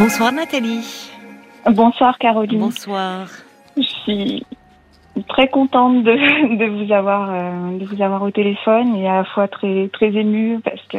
[0.00, 1.10] Bonsoir Nathalie.
[1.66, 2.58] Bonsoir Caroline.
[2.58, 3.28] Bonsoir.
[3.76, 4.46] Je suis
[5.28, 9.24] très contente de, de vous avoir euh, de vous avoir au téléphone et à la
[9.24, 10.96] fois très très émue parce que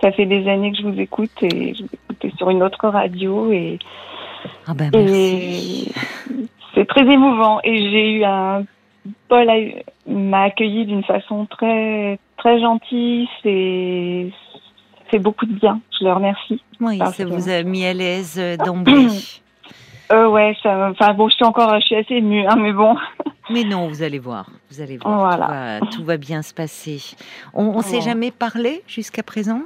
[0.00, 2.88] ça fait des années que je vous écoute et je vous écoutais sur une autre
[2.88, 3.78] radio et,
[4.66, 5.84] Ah ben et
[6.74, 8.64] c'est très émouvant et j'ai eu un
[9.28, 9.46] Paul
[10.06, 14.32] m'a accueilli d'une façon très très gentille c'est
[15.10, 18.56] fait beaucoup de bien je le remercie Oui, ça vous a mis à l'aise euh,
[18.64, 19.08] d'emblée.
[20.12, 22.96] euh, ouais ça enfin bon je suis encore je suis assez émue hein, mais bon
[23.48, 24.50] Mais non, vous allez voir.
[24.72, 25.20] Vous allez voir.
[25.36, 25.78] Voilà.
[25.78, 27.00] Tout, va, tout va bien se passer.
[27.54, 29.60] On, on s'est jamais parlé jusqu'à présent?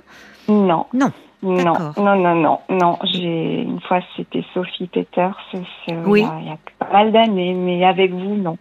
[0.48, 1.12] Non Non.
[1.42, 2.98] Non, non, non, non, non.
[3.04, 6.20] J'ai une fois c'était Sophie Peters, c'est- Oui.
[6.20, 8.58] il y a, il y a pas mal d'années, mais avec vous, non.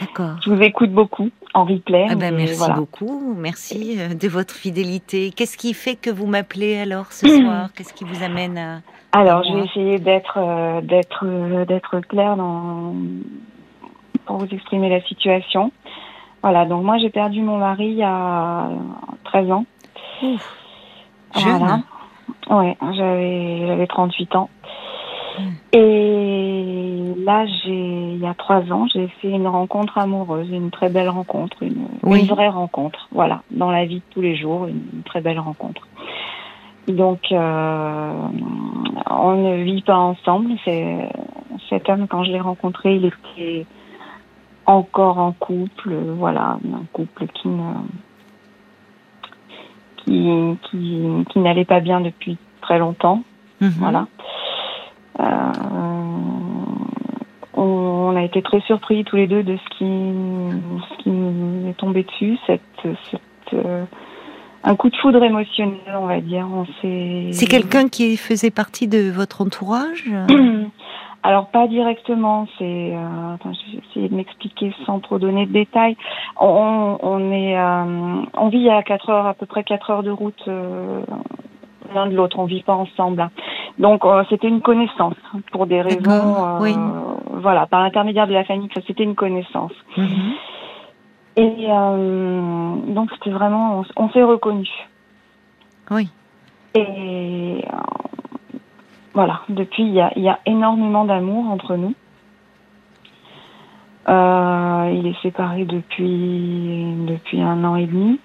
[0.00, 0.36] D'accord.
[0.44, 2.06] Je vous écoute beaucoup en replay.
[2.08, 2.74] Ah ben merci voilà.
[2.74, 3.34] beaucoup.
[3.36, 5.32] Merci euh, de votre fidélité.
[5.34, 7.70] Qu'est-ce qui fait que vous m'appelez alors ce soir?
[7.74, 8.80] Qu'est-ce qui vous amène à...
[9.12, 12.94] Alors, vais essayer d'être euh, d'être euh, d'être claire dans
[14.24, 15.72] pour vous exprimer la situation.
[16.42, 18.68] Voilà, donc moi j'ai perdu mon mari il y a
[19.24, 19.64] 13 ans.
[20.22, 20.56] Ouf.
[21.36, 21.58] Jeune.
[21.58, 21.80] Voilà.
[22.50, 24.50] Ouais, j'avais j'avais 38 ans.
[25.38, 25.42] Mm.
[25.72, 30.90] Et là, j'ai il y a trois ans, j'ai fait une rencontre amoureuse, une très
[30.90, 32.20] belle rencontre, une, Oui.
[32.20, 33.08] une vraie rencontre.
[33.12, 35.86] Voilà, dans la vie de tous les jours, une, une très belle rencontre.
[36.88, 38.12] Donc, euh,
[39.08, 40.52] on ne vit pas ensemble.
[40.64, 41.08] C'est
[41.68, 43.66] cet homme quand je l'ai rencontré, il était
[44.66, 45.94] encore en couple.
[46.16, 47.72] Voilà, un couple qui ne
[50.10, 53.22] qui, qui, qui n'allait pas bien depuis très longtemps.
[53.60, 53.72] Mhm.
[53.78, 54.06] Voilà.
[55.20, 55.52] Euh,
[57.54, 61.68] on, on a été très surpris tous les deux de ce qui, ce qui nous
[61.68, 63.20] est tombé dessus, cette, cette,
[63.54, 63.84] euh,
[64.64, 66.46] un coup de foudre émotionnel, on va dire.
[66.52, 67.28] On s'est.
[67.32, 70.04] C'est quelqu'un qui faisait partie de votre entourage?
[71.22, 72.94] Alors pas directement, c'est.
[72.94, 75.96] Euh, attends, je vais essayer de m'expliquer sans trop donner de détails.
[76.40, 80.10] On, on est, euh, on vit à quatre heures, à peu près quatre heures de
[80.10, 81.02] route euh,
[81.94, 82.38] l'un de l'autre.
[82.38, 83.20] On vit pas ensemble.
[83.20, 83.30] hein.
[83.78, 85.14] Donc euh, c'était une connaissance
[85.52, 86.00] pour des raisons.
[86.00, 86.74] D'accord, oui.
[87.32, 89.72] Voilà, par l'intermédiaire de la famille, que c'était une connaissance.
[89.96, 90.32] Mhm.
[91.36, 94.72] Et euh, donc c'était vraiment, on, on s'est reconnus.
[95.90, 96.08] Oui.
[96.74, 97.80] Et euh,
[99.12, 101.94] voilà, depuis, il y a, il y a énormément d'amour entre nous.
[104.08, 108.18] Euh, il est séparé depuis, depuis un an et demi.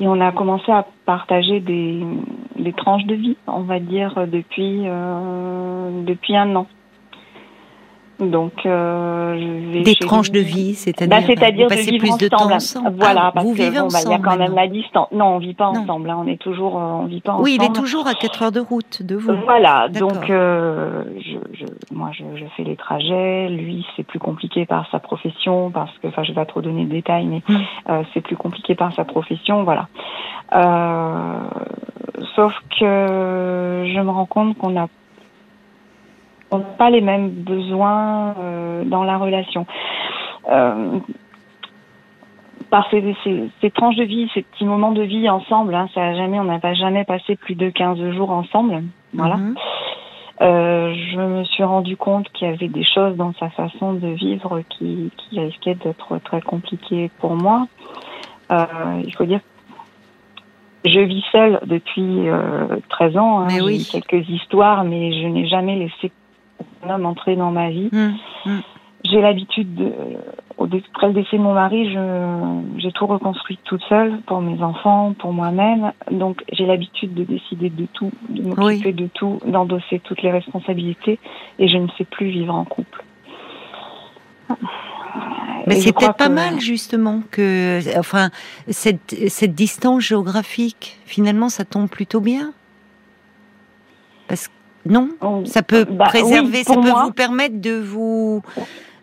[0.00, 2.04] Et on a commencé à partager des,
[2.56, 6.66] des tranches de vie, on va dire, depuis, euh, depuis un an.
[8.22, 10.40] Donc, euh, Des tranches lui.
[10.40, 12.54] de vie, c'est-à-dire Bah, c'est-à-dire de vivre plus de temps ensemble.
[12.54, 12.96] ensemble.
[12.98, 14.68] Voilà, Ah, parce vous que vivez bon, bah, il y a ensemble quand même la
[14.68, 15.08] distance.
[15.12, 15.80] Non, on vit pas Non.
[15.82, 16.08] ensemble.
[16.10, 17.44] Hein, on est toujours, euh, on vit pas ensemble.
[17.44, 19.32] Oui, il est toujours à 4 heures de route de vous.
[19.44, 23.48] Voilà, donc euh, je, je, moi je, je fais les trajets.
[23.48, 26.84] Lui, c'est plus compliqué par sa profession parce que, enfin, je vais pas trop donner
[26.84, 27.56] de détails, mais Mm.
[27.90, 29.88] euh, c'est plus compliqué par sa profession, voilà.
[30.54, 31.38] Euh,
[32.36, 34.86] sauf que je me rends compte qu'on a
[36.52, 39.66] on n'a pas les mêmes besoins euh, dans la relation.
[40.48, 40.98] Euh,
[42.70, 46.02] par ces, ces, ces tranches de vie, ces petits moments de vie ensemble, hein, ça
[46.02, 48.82] a jamais, on n'a pas jamais passé plus de 15 jours ensemble.
[49.14, 49.36] Voilà.
[49.36, 49.54] Mhm.
[50.40, 54.08] Euh, je me suis rendu compte qu'il y avait des choses dans sa façon de
[54.08, 57.66] vivre qui, qui risquaient d'être très compliquées pour moi.
[58.50, 59.40] Il faut dire
[60.84, 63.40] je vis seule depuis euh, 13 ans.
[63.40, 63.60] Hein.
[63.62, 63.86] Oui.
[63.90, 66.10] quelques histoires, mais je n'ai jamais laissé
[66.82, 67.88] un homme entrer dans ma vie.
[67.92, 68.62] Mhm.
[69.04, 69.92] J'ai l'habitude de,
[70.94, 71.92] après le décès de mon mari,
[72.78, 75.92] j'ai tout reconstruit toute seule pour mes enfants, pour moi-même.
[76.12, 81.18] Donc, j'ai l'habitude de décider de tout, de m'occuper de tout, d'endosser toutes les responsabilités
[81.58, 83.04] et je ne sais plus vivre en couple.
[85.66, 88.30] Mais c'est peut-être pas que- mal justement que, enfin,
[88.68, 92.52] cette, cette distance géographique, finalement, ça tombe plutôt bien.
[94.28, 94.52] Parce que
[94.88, 97.04] non, Oh, ça peut bah, préserver, oui, ça peut moi.
[97.04, 98.42] vous permettre de vous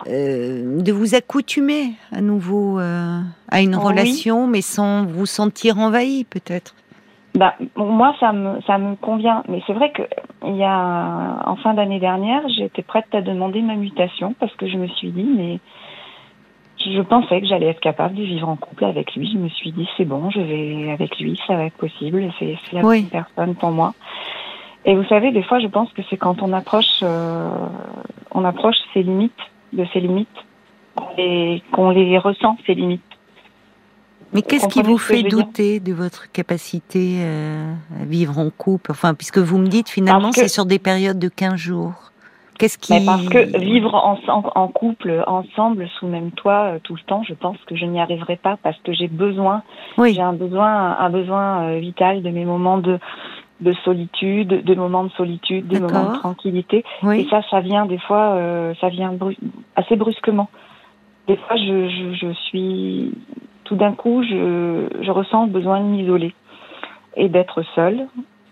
[0.08, 3.84] euh, de vous accoutumer à nouveau euh, à une Oui.
[3.84, 6.74] relation, mais sans vous sentir envahi, peut-être.
[7.36, 9.44] Bah, moi, ça me, ça me convient.
[9.48, 10.02] Mais c'est vrai que
[10.46, 14.68] il y a, en fin d'année dernière, j'étais prête à demander ma mutation parce que
[14.68, 15.60] je me suis dit, mais
[16.86, 19.30] je pensais que j'allais être capable de vivre en couple avec lui.
[19.32, 22.32] Je me suis dit, c'est bon, je vais avec lui, ça va être possible.
[22.40, 23.02] C'est c'est la Oui.
[23.02, 23.94] bonne personne pour moi.
[24.86, 27.50] Et vous savez, des fois, je pense que c'est quand on approche, euh,
[28.32, 29.34] on approche ses limites,
[29.74, 30.28] de ses limites,
[30.96, 33.02] qu'on les, qu'on les ressent, ses limites.
[34.34, 38.92] Mais qu'est-ce qui vous fait douter de votre capacité euh, à vivre en couple?
[38.92, 41.94] Enfin, puisque vous me dites finalement que- c'est sur des périodes de 15 jours.
[42.60, 46.74] Qu'est-ce qui Mais parce que vivre en, en, en couple, ensemble, sous le même toit,
[46.76, 49.64] euh, tout le temps, je pense que je n'y arriverai pas parce que j'ai besoin,
[49.98, 53.00] Oui, j'ai un besoin, un besoin euh, vital de mes moments de,
[53.62, 56.84] de solitude, de moments de solitude, de moments de tranquillité.
[57.14, 59.38] Et ça, ça vient des fois, euh, ça vient bru-
[59.76, 60.50] assez brusquement.
[61.28, 63.12] Des fois, je, je, je suis,
[63.66, 66.34] tout d'un coup, je, je ressens le besoin de m'isoler
[67.16, 68.08] et d'être seule.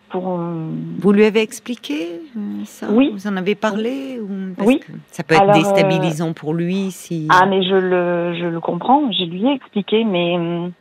[0.09, 0.69] Pour, euh,
[1.00, 2.88] Vous lui avez expliqué euh, ça?
[2.89, 3.10] Oui.
[3.12, 4.53] Vous en avez parlé ou...
[4.56, 4.80] Parce Oui.
[4.80, 7.27] que ça peut être Alors, déstabilisant pour lui si.
[7.30, 9.12] Ah, mais je le, je le comprends.
[9.12, 10.71] Je lui ai expliqué, mais hum,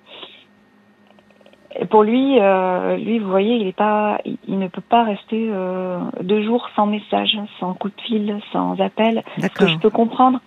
[1.90, 5.99] pour lui, euh, lui, vous voyez, il est pas, il, ne peut pas rester euh,
[6.23, 9.23] deux jours sans message, sans coup de fil, sans appel.
[9.38, 10.40] Ce que je peux comprendre.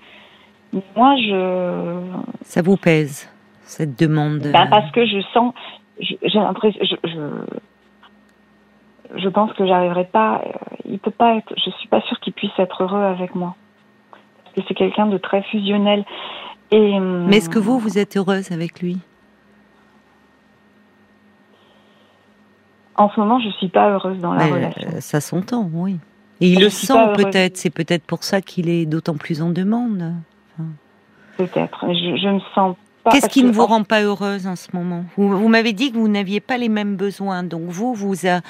[0.96, 2.00] Moi, je,
[2.44, 3.30] Ça vous pèse
[3.64, 4.40] cette demande?
[4.54, 5.54] Ben, parce que je sens,
[6.00, 10.42] j'ai l'impression, je, je, je pense que j'arriverai pas.
[10.46, 10.52] euh,
[10.86, 11.54] Il peut pas être.
[11.58, 13.56] Je suis pas sûre qu'il puisse être heureux avec moi.
[14.44, 16.06] Parce que c'est quelqu'un de très fusionnel.
[16.72, 18.98] Et hum, Mais est-ce que vous, vous êtes heureuse avec lui?
[23.00, 24.90] En ce moment, je suis pas heureuse dans la Mais, relation.
[24.96, 25.98] euh, Ça s'entend, oui.
[26.42, 27.57] Et il Je le sent peut-être.
[27.57, 30.13] C'est peut-être pour ça qu'il est d'autant plus en demande.
[31.38, 31.86] Peut-être.
[31.88, 33.12] Je, je me sens pas.
[33.12, 35.06] Qu'est-ce qui ne vous en- rend pas heureuse en ce moment?
[35.16, 37.44] Vous, vous m'avez dit que vous n'aviez pas les mêmes besoins.
[37.44, 38.42] Donc vous, vous, a-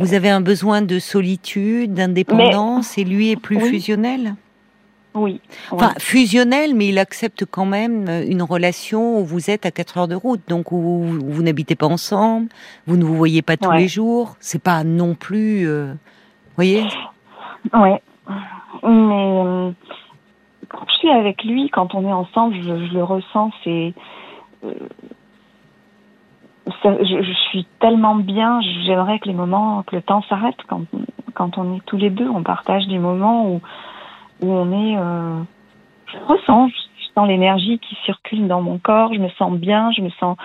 [0.00, 3.68] vous avez un besoin de solitude, d'indépendance, et lui est plus Oui.
[3.70, 4.34] fusionnel?
[5.14, 5.40] Oui.
[5.70, 5.94] Enfin, oui.
[6.00, 10.08] fusionnel, mais il accepte quand même euh, une relation où vous êtes à 4 heures
[10.08, 12.48] de route, donc où vous, vous n'habitez pas ensemble,
[12.86, 13.78] vous ne vous voyez pas tous Ouais.
[13.80, 14.36] les jours.
[14.40, 16.84] C'est pas non plus, euh, vous voyez?
[17.74, 18.00] Ouais.
[18.82, 19.70] Mais euh,
[20.68, 23.50] quand je suis avec lui, quand on est ensemble, je, je le ressens.
[23.64, 23.92] C'est.
[24.64, 24.72] euh,
[26.84, 28.60] je, je suis tellement bien.
[28.86, 30.82] J'aimerais que les moments, que le temps s'arrête quand
[31.34, 32.28] quand on est tous les deux.
[32.28, 33.60] On partage des moments où
[34.42, 34.96] où on est.
[34.98, 35.42] euh,
[36.12, 36.68] je ressens.
[36.68, 39.12] Je, je sens l'énergie qui circule dans mon corps.
[39.14, 39.90] Je me sens bien.
[39.92, 40.36] Je me sens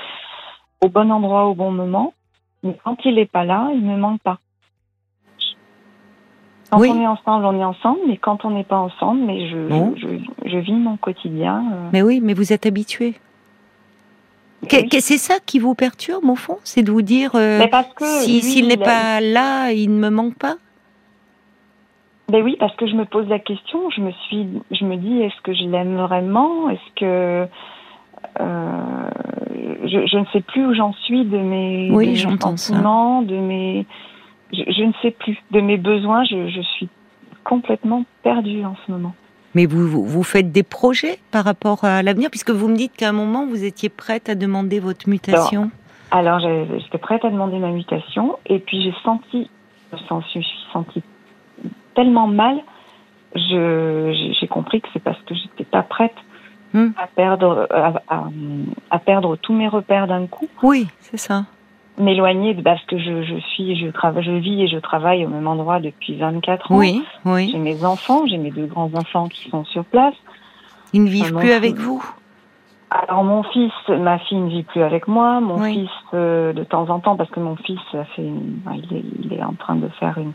[0.82, 2.14] au bon endroit au bon moment.
[2.64, 4.40] Mais quand il n'est pas là, il me manque pas.
[6.70, 6.90] Quand Oui.
[6.92, 9.94] on est ensemble, on est ensemble, mais quand on n'est pas ensemble, mais je, Bon.
[9.96, 10.08] je,
[10.46, 11.64] je vis mon quotidien.
[11.74, 13.16] euh, Mais oui, mais vous êtes habitué.
[14.70, 17.66] C'est ça qui vous perturbe au fond, c'est de vous dire euh,
[18.02, 20.56] si s'il n'est pas là, il ne me manque pas?
[22.30, 25.22] Ben oui, parce que je me pose la question, je me suis, je me dis,
[25.22, 26.70] est-ce que je l'aime vraiment?
[26.70, 27.48] Est-ce que
[28.42, 29.10] euh,
[29.86, 32.74] je, je ne sais plus où j'en suis de mes, Oui, de mes j'entends ça.
[32.74, 33.86] sentiments, de mes,
[34.52, 36.26] je, je ne sais plus de mes besoins.
[36.26, 36.90] Je, je suis
[37.46, 39.16] complètement perdue en ce moment.
[39.56, 42.96] Mais vous, vous, vous faites des projets par rapport à l'avenir, puisque vous me dites
[42.96, 45.72] qu'à un moment vous étiez prête à demander votre mutation.
[46.12, 49.50] Alors, j'ai- j'étais prête à demander ma mutation, et puis j'ai senti,
[49.94, 51.02] je me suis sentie
[51.98, 52.60] tellement mal,
[53.36, 56.16] j'ai- compris que c'est parce que j'étais pas prête
[56.74, 56.90] Hmm.
[57.02, 58.30] à perdre, à, à-
[58.92, 61.46] à perdre tous mes repères d'un coup, Oui, c'est ça.
[61.98, 65.30] m'éloigner de parce que je, je suis, je travaille, je vis et je travaille au
[65.30, 66.78] même endroit depuis 24 ans.
[66.78, 67.50] Oui, oui.
[67.52, 70.14] J'ai mes enfants, j'ai mes deux grands enfants qui sont sur place.
[70.94, 72.04] Ils ne vivent plus avec vous?
[72.92, 75.40] Alors mon fils, ma fille ne vit plus avec moi.
[75.42, 75.74] Mon Oui.
[75.74, 78.98] fils, euh, de temps en temps, parce que mon fils a fait, une- enfin, il,
[78.98, 80.34] est, il est en train de faire une,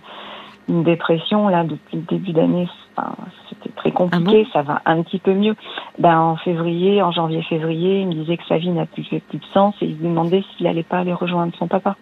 [0.68, 2.68] une dépression là depuis le début d'année.
[2.96, 3.14] Enfin,
[3.48, 4.46] C'était très compliqué.
[4.52, 5.54] ça va un petit peu mieux.
[5.98, 9.20] Ben en février, en janvier-février, il me disait que sa vie n'a plus de
[9.52, 11.96] sens et il se demandait s'il allait pas aller rejoindre son papa,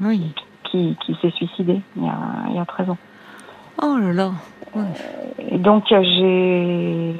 [0.00, 0.32] Oui.
[0.64, 2.18] qui, qui s'est suicidé il y, a,
[2.50, 2.98] il y a 13 ans.
[3.82, 4.30] Oh là là.
[5.50, 7.14] Et donc euh, j'ai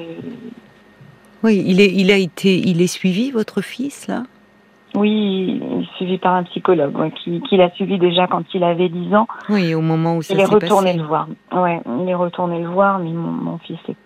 [1.42, 4.24] Oui, il est, il a été, il est suivi votre fils là?
[4.96, 8.62] Oui, il est suivi par un psychologue ouais, qui, qui l'a suivi déjà quand il
[8.62, 9.26] avait 10 ans.
[9.48, 10.98] Oui, au moment où ça Il est s'est retourné passé.
[10.98, 11.26] le voir.
[11.52, 13.96] Ouais, il est retourné le voir, mais mon, mon fils est.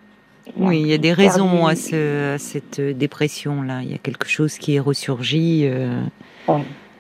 [0.57, 3.83] Oui, il y a des raisons à, ce, à cette dépression là.
[3.83, 5.67] Il y a quelque chose qui est ressurgi.
[5.71, 6.01] euh,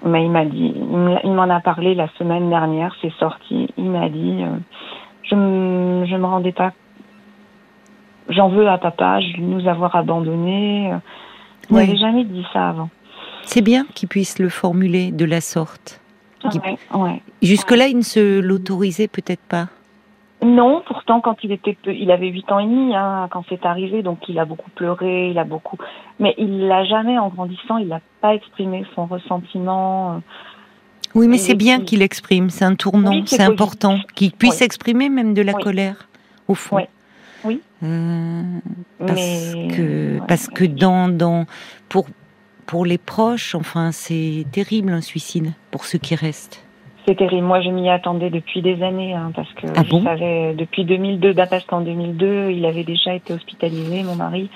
[0.04, 3.68] Mais il m'a dit, il me- il m'en a parlé la semaine dernière, c'est sorti.
[3.78, 4.58] Il m'a dit, euh,
[5.22, 6.72] je me, je me rendais pas.
[8.28, 10.92] J'en veux à papa, je nous avoir abandonnés.
[10.92, 10.96] euh.
[11.70, 11.86] Il Oui.
[11.86, 12.90] m'avait jamais dit ça avant.
[13.48, 16.00] C'est bien qu'il puisse le formuler de la sorte.
[16.50, 17.22] Qui- Ouais, ouais.
[17.42, 19.68] Jusque-là, il ne se l'autorisait peut-être pas.
[20.44, 23.64] Non, pourtant quand il était peu, il avait 8 ans et demi hein, quand c'est
[23.66, 25.76] arrivé, donc il a beaucoup pleuré, il a beaucoup,
[26.20, 30.12] mais il l'a jamais en grandissant, il n'a pas exprimé son ressentiment.
[30.12, 30.18] euh.
[31.16, 32.50] Oui, mais c'est est- bien qu'il exprime.
[32.50, 33.10] C'est un tournant.
[33.10, 34.66] Oui, c'est important qu'il puisse Oui.
[34.66, 35.62] exprimer même de la Oui.
[35.62, 36.08] colère,
[36.46, 36.76] au fond.
[37.44, 37.60] Oui.
[37.82, 38.42] Euh,
[38.98, 41.46] parce mais que parce que dans dans
[41.88, 42.06] pour
[42.68, 46.64] pour les proches, enfin, c'est terrible un suicide pour ceux qui restent.
[47.06, 47.46] C'est terrible.
[47.46, 50.04] Moi, je m'y attendais depuis des années, hein, parce que Ah je bon?
[50.04, 54.50] savais depuis 2002, bah, parce qu'en 2002, il avait déjà été hospitalisé, mon mari.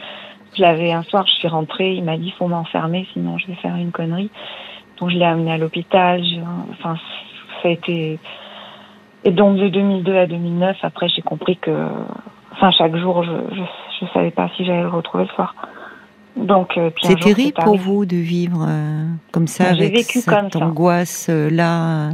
[0.55, 3.55] Je l'avais un soir, je suis rentrée, il m'a dit faut m'enfermer, sinon je vais
[3.55, 4.31] faire une connerie.
[5.01, 6.23] Donc je l'ai amené à l'hôpital.
[6.23, 6.41] je-
[6.73, 6.97] Enfin,
[7.63, 8.19] ça a été.
[9.25, 11.71] Et donc de 2002 à 2009, après, j'ai compris que,
[12.53, 13.63] enfin, chaque jour, je je,
[14.01, 15.55] je savais pas si j'allais le retrouver le soir.
[16.37, 20.63] Donc, euh, C'est terrible pour vous de vivre euh, comme ça avec vécu cette comme
[20.63, 22.13] angoisse là euh,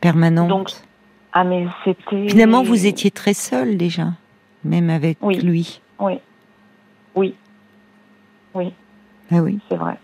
[0.00, 0.48] permanente?
[0.48, 0.70] Donc,
[1.32, 2.28] Ah, mais c'était.
[2.28, 4.08] Finalement, vous étiez très seul déjà,
[4.64, 5.38] même avec Oui.
[5.38, 5.80] lui.
[6.00, 6.18] Oui.
[7.14, 7.34] Oui.
[8.54, 8.72] Oui.
[9.30, 9.58] Ah oui.
[9.68, 9.98] C'est vrai.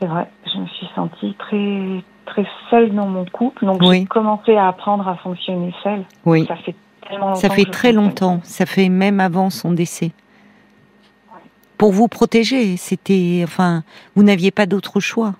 [0.00, 0.28] C'est vrai.
[0.52, 4.00] Je me suis sentie très très seule dans mon couple, donc Oui.
[4.00, 6.04] j'ai commencé à apprendre à fonctionner seule.
[6.24, 6.44] Oui.
[6.46, 6.74] Ça fait
[7.08, 7.40] tellement longtemps.
[7.40, 8.40] Ça fait très longtemps.
[8.42, 10.12] Ça fait même avant son décès.
[11.78, 13.82] Pour vous protéger, c'était, enfin,
[14.14, 15.34] vous n'aviez pas d'autre choix.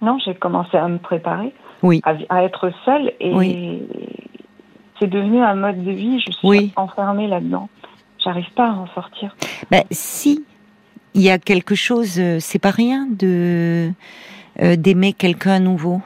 [0.00, 1.52] Non, j'ai commencé à me préparer,
[1.82, 2.00] Oui.
[2.04, 3.82] à, à être seule, et Oui.
[5.00, 6.20] c'est devenu un mode de vie.
[6.20, 6.72] Je suis Oui.
[6.76, 7.68] enfermée là-dedans.
[8.22, 9.34] J'arrive pas à en sortir.
[9.70, 10.44] Ben, si
[11.14, 13.90] il y a quelque chose, euh, c'est pas rien de
[14.62, 16.00] euh, d'aimer quelqu'un à nouveau.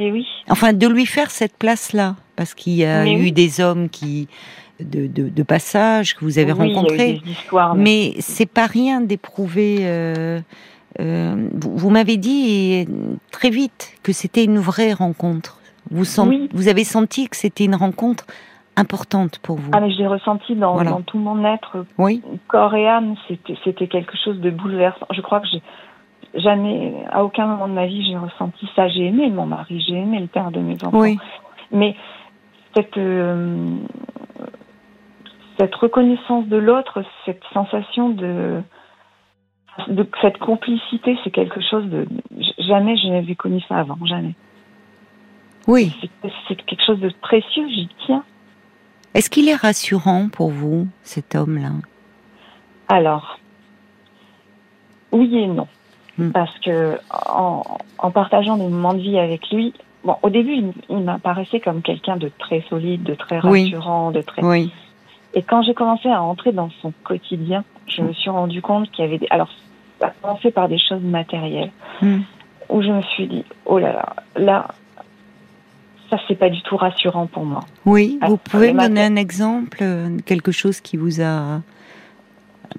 [0.00, 0.26] Et oui.
[0.48, 3.32] Enfin, de lui faire cette place-là, parce qu'il y a Mais eu oui.
[3.32, 4.28] des hommes qui
[4.80, 7.20] de, de, de passage que vous avez oui, rencontrés.
[7.24, 9.78] mais- Mais c'est pas rien d'éprouver.
[9.82, 10.40] euh,
[11.00, 12.86] euh, vous vous m'avez dit
[13.32, 15.58] très vite que c'était une vraie rencontre.
[15.90, 16.48] Vous, sent- Oui.
[16.52, 18.24] vous avez senti que c'était une rencontre
[18.76, 19.70] importante pour vous.
[19.72, 20.90] Ah, mais je l'ai ressenti dans, Voilà.
[20.90, 25.06] dans tout mon être, Oui, corps et âme, c'était c'était quelque chose de bouleversant.
[25.12, 25.62] Je crois que j'ai
[26.40, 28.88] jamais, à aucun moment de ma vie, j'ai ressenti ça.
[28.88, 30.98] J'ai aimé mon mari, j'ai aimé le père de mes enfants.
[30.98, 31.18] oui,
[31.70, 31.94] Mais
[32.74, 33.76] cette euh,
[35.58, 38.60] cette reconnaissance de l'autre, cette sensation de,
[39.88, 42.06] de cette complicité, c'est quelque chose de
[42.58, 44.34] jamais je n'avais connu ça avant, jamais.
[45.66, 45.94] oui.
[46.48, 48.24] C'est- quelque chose de précieux, j'y tiens.
[49.14, 51.70] Est-ce qu'il est rassurant pour vous, cet homme-là?
[52.88, 53.38] Alors,
[55.12, 55.68] oui et non.
[56.18, 56.30] Hmm.
[56.30, 57.62] Parce que en,
[57.98, 59.72] en partageant des moments de vie avec lui,
[60.04, 63.64] bon, au début, il, il m'apparaissait comme quelqu'un de très solide, de très Oui.
[63.72, 64.42] rassurant, de très.
[64.44, 64.72] Oui,
[65.34, 69.04] Et quand j'ai commencé à entrer dans son quotidien, je me suis rendu compte qu'il
[69.04, 69.26] y avait des.
[69.30, 69.48] Alors,
[70.00, 72.20] ça a commencé par des choses matérielles, Hmm.
[72.68, 74.68] où je me suis dit, oh là là, là,
[76.10, 77.60] ça c'est pas du tout rassurant pour moi.
[77.84, 78.18] oui.
[78.20, 81.60] Ah, Vous pouvez me donner un exemple, euh, quelque chose qui vous a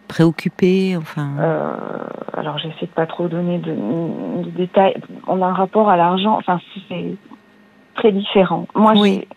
[0.07, 1.29] préoccupé, enfin?
[1.39, 1.73] Euh,
[2.33, 3.71] alors j'essaie de pas trop donner de,
[4.43, 4.95] de détails.
[5.27, 6.59] On a un rapport à l'argent, enfin
[6.89, 7.15] c'est
[7.95, 8.67] très différent.
[8.75, 9.27] Moi Oui.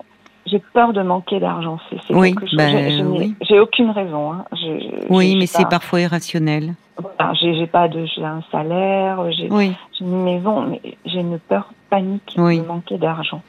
[0.51, 1.79] J'ai peur de manquer d'argent.
[1.91, 3.35] C'est Oui, ben, j'ai- oui.
[3.43, 4.33] J'ai aucune raison.
[4.33, 4.45] Hein.
[5.11, 6.75] Oui, mais c'est parfois irrationnel.
[7.01, 11.69] voilà, j'ai pas de j'ai un salaire, j'ai Oui, une maison, mais j'ai une peur
[11.91, 12.61] panique Oui.
[12.61, 13.43] de manquer d'argent.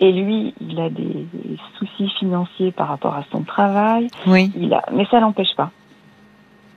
[0.00, 1.26] Et lui, il a des,
[1.78, 4.08] soucis financiers par rapport à son travail.
[4.26, 5.70] oui, Il a, mais ça l'empêche pas.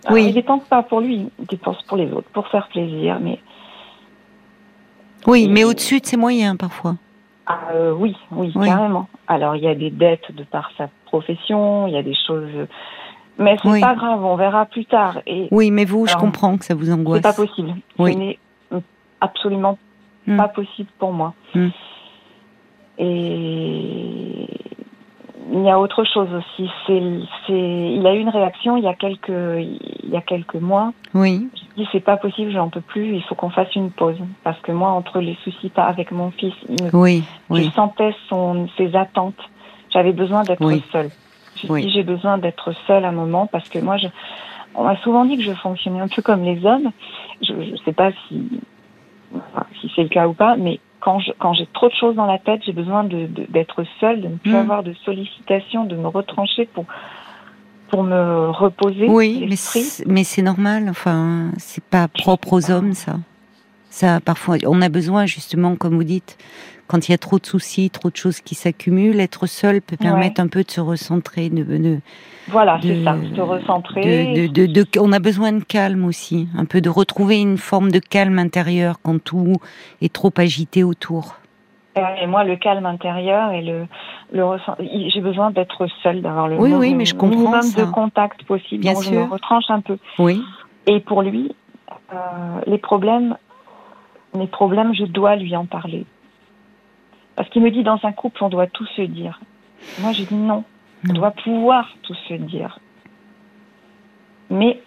[0.06, 0.28] Alors, Oui.
[0.30, 3.18] il dépense pas pour lui, il dépense pour les autres, pour faire plaisir.
[3.20, 3.40] Mais
[5.26, 6.96] oui, mais au-dessus de ses moyens parfois.
[7.48, 8.68] Ah, euh, oui, oui, Oui.
[8.68, 9.08] carrément.
[9.27, 12.68] Alors il y a des dettes de par sa profession, il y a des choses,
[13.39, 13.82] mais c'est Oui.
[13.82, 15.20] pas grave, on verra plus tard.
[15.25, 17.22] Et Oui, mais vous, je comprends que ça vous angoisse.
[17.24, 17.74] c'est pas possible.
[17.98, 18.13] Oui.
[18.13, 18.39] Ce n'est
[19.22, 19.77] absolument
[20.27, 20.36] Hmm.
[20.36, 21.34] pas possible pour moi.
[21.56, 21.70] Hmm.
[23.00, 24.48] Et
[25.51, 26.70] il y a autre chose aussi.
[26.86, 27.01] C'est,
[27.46, 30.94] c'est, il a eu une réaction il y a quelques, il y a quelques mois.
[31.13, 33.16] Oui, Je dis c'est pas possible, j'en peux plus.
[33.16, 36.32] Il faut qu'on fasse une pause parce que moi, entre les soucis pas avec mon
[36.32, 39.39] fils, il me oui, je oui, sentais son, ses attentes.
[39.89, 40.84] J'avais besoin d'être Oui.
[40.92, 41.12] seule.
[41.56, 41.86] Je Oui.
[41.86, 44.08] dis j'ai besoin d'être seule un moment parce que moi, je,
[44.75, 46.92] on m'a souvent dit que je fonctionnais un peu comme les hommes.
[47.42, 48.62] Je ne sais pas si,
[49.34, 52.16] enfin, si c'est le cas ou pas, mais quand je, quand j'ai trop de choses
[52.16, 54.56] dans la tête, j'ai besoin de, de- d'être seule, de ne plus Mm.
[54.56, 56.86] avoir de sollicitations, de me retrancher pour,
[57.89, 60.88] pour me reposer oui, mais c'est, mais c'est normal.
[60.89, 63.16] Enfin, c'est pas propre aux hommes, ça.
[63.89, 66.38] Ça, parfois, on a besoin justement, comme vous dites,
[66.88, 69.98] quand il y a trop de soucis, trop de choses qui s'accumulent, être seul peut
[69.98, 72.00] permettre un peu de se recentrer, de, de,
[72.48, 74.48] Voilà, c'est ça, se recentrer.
[74.48, 78.00] de, de, on a besoin de calme aussi, un peu de retrouver une forme de
[78.00, 79.58] calme intérieur quand tout
[80.01, 81.36] est trop agité autour.
[82.22, 83.88] Et moi, le calme intérieur et le,
[85.12, 87.86] j'ai besoin d'être seule, d'avoir le, Oui, mais je minimum ça.
[87.86, 88.82] de contact possible.
[88.82, 89.25] Bien donc je sûr.
[89.25, 89.98] me retranche un peu.
[90.20, 90.41] Oui,
[90.86, 91.56] Et pour lui,
[92.13, 92.15] euh,
[92.67, 93.36] les problèmes,
[94.36, 96.06] mes problèmes, je dois lui en parler.
[97.38, 99.39] Parce qu'il me dit dans un couple, on doit tout se dire.
[100.00, 100.63] Moi, j'ai dit non,
[101.10, 102.79] on doit pouvoir tout se dire.
[104.50, 104.82] Mais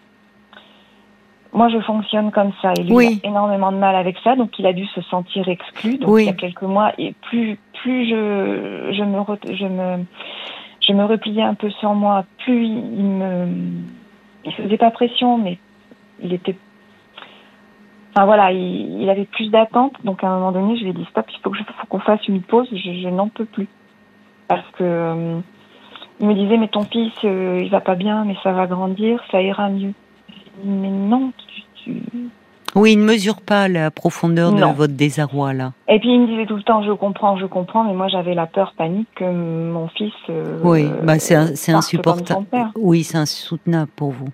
[1.53, 2.75] Moi, je fonctionne comme ça.
[2.75, 3.21] Et lui Oui.
[3.25, 5.99] a énormément de mal avec ça, donc il a dû se sentir exclu.
[5.99, 6.23] Donc Oui.
[6.23, 10.05] il y a quelques mois, et plus plus je je me re- je me
[10.87, 13.49] je me repliais un peu sur moi, plus il, il me
[14.45, 15.59] il faisait pas pression, mais
[16.23, 16.55] il était
[18.15, 20.93] Enfin voilà, il, il avait plus d'attentes, donc à un moment donné, je lui ai
[20.95, 23.45] dit stop, il faut que je, faut qu'on fasse une pause, je, je n'en peux
[23.45, 23.69] plus.
[24.49, 25.39] Parce que euh,
[26.19, 29.23] il me disait mais ton fils euh, il va pas bien, mais ça va grandir,
[29.31, 29.93] ça ira mieux.
[30.65, 32.03] Mais non, tu, tu-
[32.75, 35.73] Oui, il ne mesure pas la profondeur de votre désarroi là.
[35.89, 38.35] Et puis il me disait tout le temps je comprends, je comprends, mais moi j'avais
[38.35, 40.13] la peur panique que mon fils.
[40.29, 42.71] euh, Oui, bah c'est insupportable.
[42.77, 44.29] Oui, c'est insoutenable pour vous.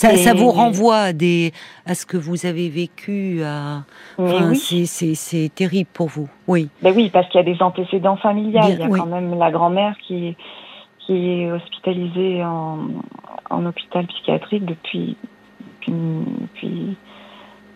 [0.00, 1.52] Ça, vous renvoie à, des,
[1.86, 3.42] à ce que vous avez vécu.
[3.42, 3.82] À...
[4.18, 4.86] Mais Enfin, oui.
[4.86, 6.28] c'est- terrible pour vous.
[6.48, 6.68] Oui.
[6.82, 8.66] Ben oui, parce qu'il y a des antécédents familiales.
[8.66, 8.98] Bien, il y a oui.
[8.98, 10.36] quand même la grand-mère qui,
[11.00, 12.78] qui est hospitalisée en,
[13.50, 15.16] en hôpital psychiatrique depuis,
[15.80, 15.92] depuis,
[16.40, 16.96] depuis-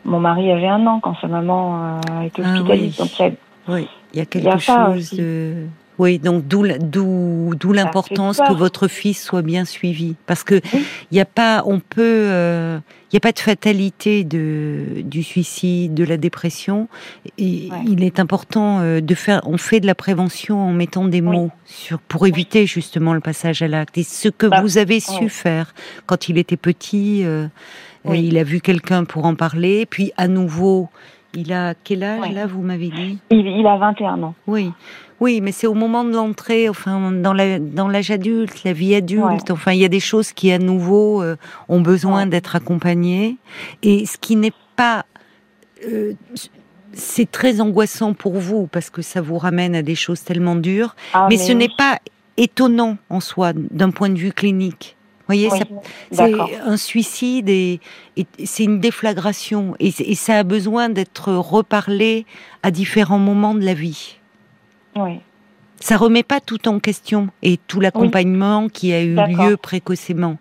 [0.04, 2.86] Mon mari avait un an quand sa maman euh, a été Ah hospitalisée.
[2.88, 2.96] oui.
[2.98, 5.66] Donc il y a- Oui, il y a Il quelque y a ça chose de.
[5.98, 10.60] Oui, donc d'où d'où d'où l'importance que votre fils soit bien suivi, parce que il
[10.74, 10.84] Oui.
[11.12, 12.78] y a pas, on peut, euh,
[13.10, 16.88] il y a pas de fatalité de du suicide, de la dépression.
[17.38, 17.78] Et Ouais.
[17.86, 21.36] il est important euh, de faire, on fait de la prévention en mettant des Oui.
[21.36, 23.96] mots sur pour éviter justement le passage à l'acte.
[23.96, 25.28] Et ce que Bah, vous avez su ouais.
[25.28, 25.74] faire
[26.06, 27.46] quand il était petit, euh,
[28.04, 28.18] Oui.
[28.18, 30.88] euh, il a vu quelqu'un pour en parler, puis à nouveau.
[31.36, 32.30] Il a quel âge Ouais.
[32.32, 33.18] là, vous m'avez dit?
[33.32, 34.34] Il, il a 21 ans.
[34.46, 34.70] oui,
[35.20, 38.94] oui, mais c'est au moment de l'entrée, enfin dans la dans l'âge adulte, la vie
[38.94, 39.22] adulte.
[39.24, 39.50] Ouais.
[39.52, 41.36] Enfin, il y a des choses qui à nouveau euh,
[41.68, 42.30] ont besoin Ouais.
[42.30, 43.36] d'être accompagnées,
[43.82, 45.06] et ce qui n'est pas
[45.88, 46.12] euh,
[46.92, 50.94] c'est très angoissant pour vous parce que ça vous ramène à des choses tellement dures,
[51.12, 51.56] Ah, mais, ce oui.
[51.56, 51.98] n'est pas
[52.36, 54.96] étonnant en soi d'un point de vue clinique.
[55.20, 55.58] Vous voyez, Oui,
[56.12, 56.34] c'est
[56.66, 57.80] un suicide et,
[58.16, 62.26] et c'est une déflagration et ça a besoin d'être reparlé
[62.62, 64.18] à différents moments de la vie.
[64.96, 65.20] Oui.
[65.80, 70.36] Ça remet pas tout en question et tout l'accompagnement qui a eu lieu précocement.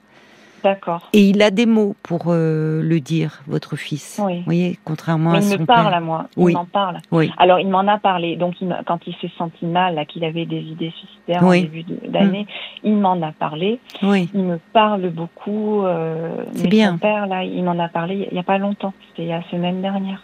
[0.63, 1.10] D'accord.
[1.12, 4.22] Et il a des mots pour euh, le dire, votre fils.
[4.24, 4.38] Oui.
[4.38, 5.98] Vous voyez, contrairement Mais à il son me parle père.
[5.98, 6.28] à moi.
[6.38, 6.54] Oui.
[6.54, 7.00] Il m'en parle.
[7.12, 8.38] Oui, Alors, il m'en a parlé.
[8.38, 11.60] Donc, il quand il s'est senti mal, qu'il avait des idées suicidaires Oui.
[11.60, 12.48] en début d'année,
[12.86, 13.82] il m'en a parlé.
[14.04, 15.84] oui, Il me parle beaucoup.
[15.84, 16.92] Euh, C'est bien.
[16.94, 18.94] Son père, là, il m'en a parlé il n'y a pas longtemps.
[19.10, 20.24] C'était la semaine dernière.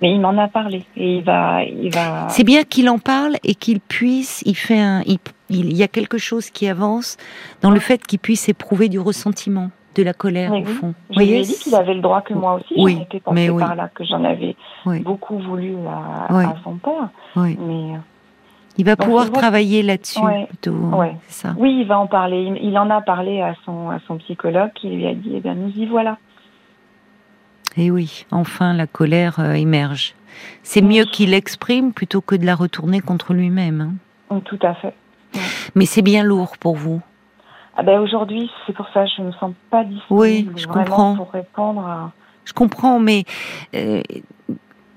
[0.00, 0.84] Mais il m'en a parlé.
[0.96, 1.64] Et il va.
[1.64, 2.28] Il va...
[2.28, 5.18] C'est bien qu'il en parle et qu'il puisse, il fait un, il,
[5.50, 7.16] il y a quelque chose qui avance
[7.62, 10.94] dans le fait qu'il puisse éprouver du ressentiment, de la colère Oui, au fond.
[11.10, 12.74] Je Vous lui ai dit qu'il avait le droit que moi aussi.
[12.76, 13.60] Oui, J'en étais passée mais oui.
[13.60, 14.54] par là, que j'en avais
[15.02, 17.08] beaucoup voulu à, son père.
[17.34, 17.56] Oui.
[17.60, 17.98] Mais
[18.76, 20.70] Il va Donc, pouvoir travailler là-dessus Ouais, plutôt.
[20.76, 21.16] ouais.
[21.26, 21.54] Ça.
[21.58, 22.44] oui, il va en parler.
[22.62, 25.40] Il, il en a parlé à son, à son psychologue qui lui a dit Eh
[25.40, 26.18] bien, nous y voilà.
[27.76, 30.14] Et oui, enfin la colère euh, émerge.
[30.62, 33.98] C'est mieux qu'il l'exprime plutôt que de la retourner contre lui-même.
[34.30, 34.40] hein.
[34.44, 34.94] Tout à fait.
[35.74, 37.00] Mais c'est bien lourd pour vous.
[37.76, 41.14] Ah ben aujourd'hui, c'est pour ça que je me sens pas disponible Oui, je comprends.
[41.16, 42.12] pour répondre à.
[42.44, 43.24] Je comprends, mais
[43.74, 44.02] euh,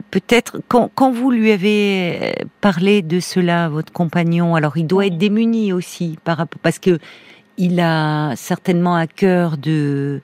[0.10, 2.32] peut-être quand, quand vous lui avez euh,
[2.62, 6.80] parlé de cela, à votre compagnon, alors il doit être démuni aussi par rapport parce
[6.80, 6.98] que
[7.58, 10.22] il a certainement à cœur de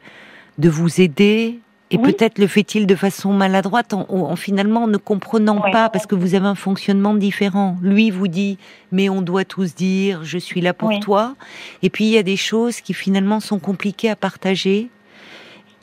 [0.58, 1.60] de vous aider.
[1.89, 2.12] Et Oui.
[2.12, 5.71] peut-être le fait-il de façon maladroite, en, en finalement ne comprenant Ouais.
[5.71, 7.78] pas, parce que vous avez un fonctionnement différent.
[7.82, 8.58] Lui vous dit,
[8.91, 11.00] mais on doit tous dire, je suis là pour Oui.
[11.00, 11.36] toi.
[11.84, 14.89] Et puis il y a des choses qui finalement sont compliquées à partager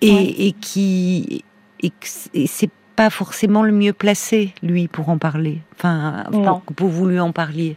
[0.03, 1.43] et, qui
[1.83, 1.93] et,
[2.47, 5.61] c'est pas forcément le mieux placé lui pour en parler.
[5.77, 6.25] Enfin,
[6.77, 7.77] pour vous lui en parliez.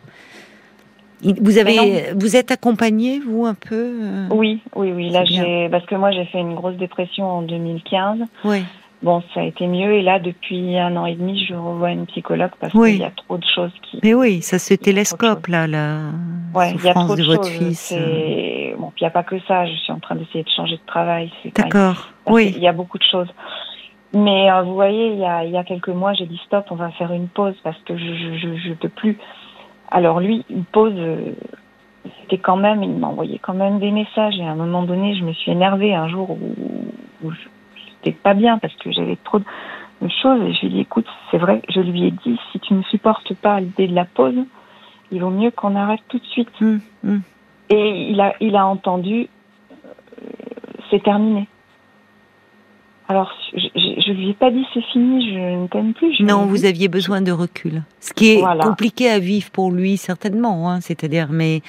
[1.21, 3.75] Il- Vous avez, vous êtes accompagné vous un peu.
[4.03, 4.27] euh?
[4.32, 5.10] Oui, oui, oui.
[5.10, 8.19] Là, j'ai parce que moi, j'ai fait une grosse dépression en 2015.
[8.45, 8.62] Ouais.
[9.03, 9.93] Bon, ça a été mieux.
[9.93, 12.93] Et là, depuis un an et demi, je revois une psychologue parce Oui.
[12.93, 13.99] qu'il y a trop de choses qui.
[14.03, 15.99] Mais oui, ça se Il télescope là, la
[16.56, 17.58] Ouais, il y a souffrance trop de de, votre choses.
[17.58, 17.93] fils.
[17.95, 18.75] euh.
[18.77, 19.65] Bon, puis il n'y a pas que ça.
[19.67, 21.32] Je suis en train d'essayer de changer de travail.
[21.56, 22.10] D'accord.
[22.27, 22.53] Oui.
[22.53, 23.27] qu'il y a beaucoup de choses.
[24.13, 26.65] Mais euh, vous voyez, il y, a, il y a quelques mois, j'ai dit stop,
[26.71, 29.17] on va faire une pause parce que je je, je, je peux plus.
[29.89, 31.32] Alors lui, une pause, euh,
[32.21, 35.23] c'était quand même, il m'envoyait quand même des messages et à un moment donné, je
[35.23, 36.56] me suis énervée un jour où,
[37.23, 37.38] où je
[38.04, 39.45] j'étais pas bien parce que j'avais trop de
[40.21, 42.73] choses et je lui ai dit écoute, c'est vrai, je lui ai dit si tu
[42.73, 44.36] ne supportes pas l'idée de la pause,
[45.12, 46.50] il vaut mieux qu'on arrête tout de suite.
[46.62, 47.21] Hum, hum.
[47.69, 49.28] Et il a, il a entendu,
[49.71, 49.76] euh,
[50.89, 51.47] c'est terminé.
[53.09, 56.13] Alors, je, je lui ai pas dit c'est fini, je ne t'aime plus.
[56.17, 57.83] Je Non, vous aviez besoin de recul.
[58.01, 58.63] Ce qui est Voilà.
[58.63, 60.69] compliqué à vivre pour lui, certainement.
[60.69, 61.61] Hein, c'est-à-dire, mais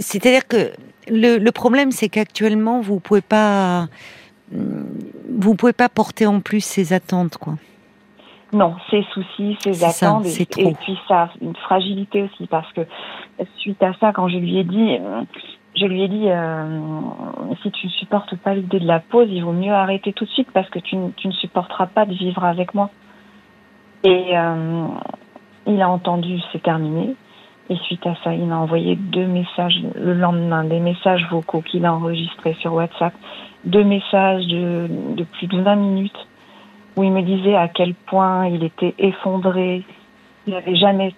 [0.00, 0.70] c'est-à-dire que
[1.08, 3.88] le, le problème, c'est qu'actuellement, vous pouvez pas.
[4.50, 7.54] vous pouvez pas porter en plus ses attentes, quoi.
[8.52, 12.80] Non, ses soucis, ses attentes, et, et, puis ça, une fragilité aussi, parce que
[13.58, 14.96] suite à ça, quand je lui ai dit,
[15.76, 16.80] je lui ai dit, euh,
[17.62, 20.30] si tu ne supportes pas l'idée de la pause, il vaut mieux arrêter tout de
[20.30, 22.90] suite parce que tu, tu ne supporteras pas de vivre avec moi.
[24.02, 24.86] Et euh,
[25.66, 27.14] il a entendu, c'est terminé.
[27.68, 31.86] Et suite à ça, il m'a envoyé deux messages le lendemain, des messages vocaux qu'il
[31.86, 33.14] a enregistrés sur WhatsApp,
[33.64, 36.26] deux messages de, de plus de 20 minutes
[36.96, 39.84] où il me disait à quel point il était effondré,
[40.46, 41.14] il n'avait jamais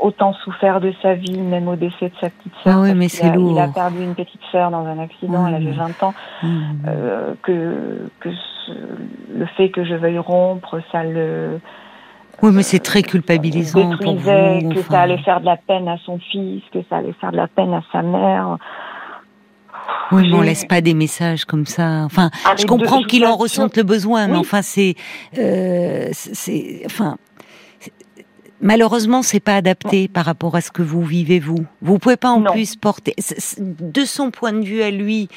[0.00, 2.74] autant souffert de sa vie, même au décès de sa petite sœur.
[2.76, 3.52] Ah oui, mais c'est lourd.
[3.52, 6.14] Il a perdu une petite sœur dans un accident, elle avait 20 ans.
[6.86, 8.28] Euh, que que
[9.34, 11.60] le fait que je veuille rompre, ça le
[12.42, 14.72] oui, mais c'est très culpabilisant pour vous.
[14.74, 17.36] Que ça allait faire de la peine à son fils, que ça allait faire de
[17.36, 18.56] la peine à sa mère.
[20.12, 22.02] Oui, mais on laisse pas des messages comme ça.
[22.04, 24.94] Enfin, ah, je comprends qu'il en ressente le besoin, mais enfin, c'est,
[25.38, 27.16] euh, c'est, enfin,
[28.60, 31.66] malheureusement, c'est pas adapté par rapport à ce que vous vivez vous.
[31.82, 33.14] Vous pouvez pas en plus porter.
[33.58, 35.28] De son point de vue à lui,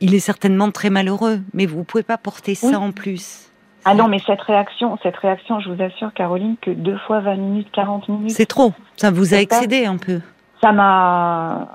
[0.00, 3.50] il est certainement très malheureux, mais vous pouvez pas porter ça en plus.
[3.88, 7.36] Ah non, mais cette réaction, cette réaction, je vous assure, Caroline, que deux fois 20
[7.36, 8.30] minutes, 40 minutes.
[8.32, 8.72] C'est trop.
[8.96, 10.20] Ça vous a excédé un peu.
[10.60, 11.68] Ça m'a,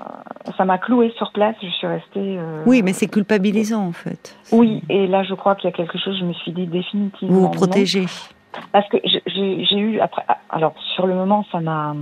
[0.58, 1.56] ça m'a cloué sur place.
[1.62, 2.36] Je suis restée.
[2.38, 4.36] Euh, oui, mais c'est culpabilisant en fait.
[4.50, 6.18] Oui, et là, je crois qu'il y a quelque chose.
[6.18, 7.34] Je me suis dit définitivement.
[7.34, 8.04] Vous vous protégez.
[8.72, 11.94] Parce que j'ai eu après, alors sur le moment, ça m'a,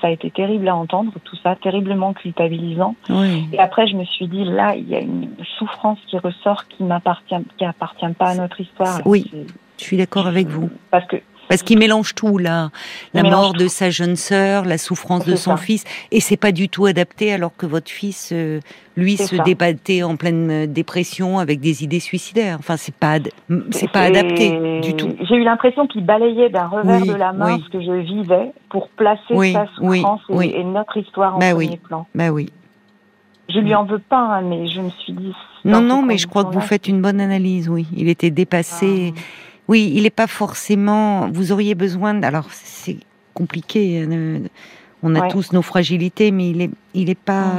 [0.00, 2.94] ça a été terrible à entendre tout ça, terriblement culpabilisant.
[3.08, 3.48] Oui.
[3.52, 6.84] Et après, je me suis dit là, il y a une souffrance qui ressort qui
[6.84, 9.00] m'appartient, qui appartient pas à notre histoire.
[9.04, 9.30] Oui,
[9.78, 10.70] je suis d'accord avec vous.
[10.90, 11.16] Parce que
[11.48, 12.70] parce qu'il mélange tout là,
[13.14, 16.68] la mort de sa jeune sœur, la souffrance de son fils, et c'est pas du
[16.68, 18.60] tout adapté alors que votre fils, euh,
[18.96, 22.56] lui, se débattait en pleine euh, dépression avec des idées suicidaires.
[22.58, 23.18] Enfin, c'est pas,
[23.70, 25.14] c'est pas adapté du tout.
[25.28, 28.88] J'ai eu l'impression qu'il balayait d'un revers de la main ce que je vivais pour
[28.88, 32.06] placer sa souffrance et, notre histoire en bah premier plan.
[32.14, 32.50] Bah oui.
[33.48, 35.32] Je lui en veux pas, hein, mais je me suis dit.
[35.64, 37.68] Non, non, mais je crois que vous faites une bonne analyse.
[37.68, 39.14] Oui, il était dépassé.
[39.16, 39.20] Ah.
[39.68, 41.28] Oui, il n'est pas forcément.
[41.28, 42.22] Vous auriez besoin.
[42.22, 42.98] Alors, c'est
[43.34, 44.02] compliqué.
[44.02, 44.48] Hein,
[45.02, 47.52] on a tous nos fragilités, mais il est, il est pas,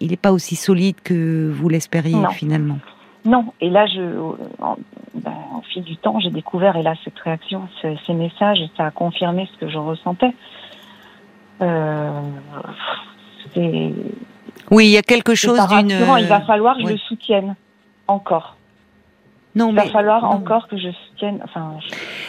[0.00, 2.78] il est pas aussi solide que vous l'espériez finalement.
[3.24, 3.52] Non.
[3.60, 4.00] Et là, je,
[5.14, 8.90] ben, au fil du temps, j'ai découvert, et là, cette réaction, ces, messages, ça a
[8.90, 10.34] confirmé ce que je ressentais.
[11.60, 12.20] Euh,
[14.70, 15.90] oui, il y a quelque chose d'une.
[15.90, 17.56] Il va falloir que je le soutienne
[18.08, 18.56] encore.
[19.56, 21.40] Non, il va falloir encore que je soutienne.
[21.44, 21.74] Enfin,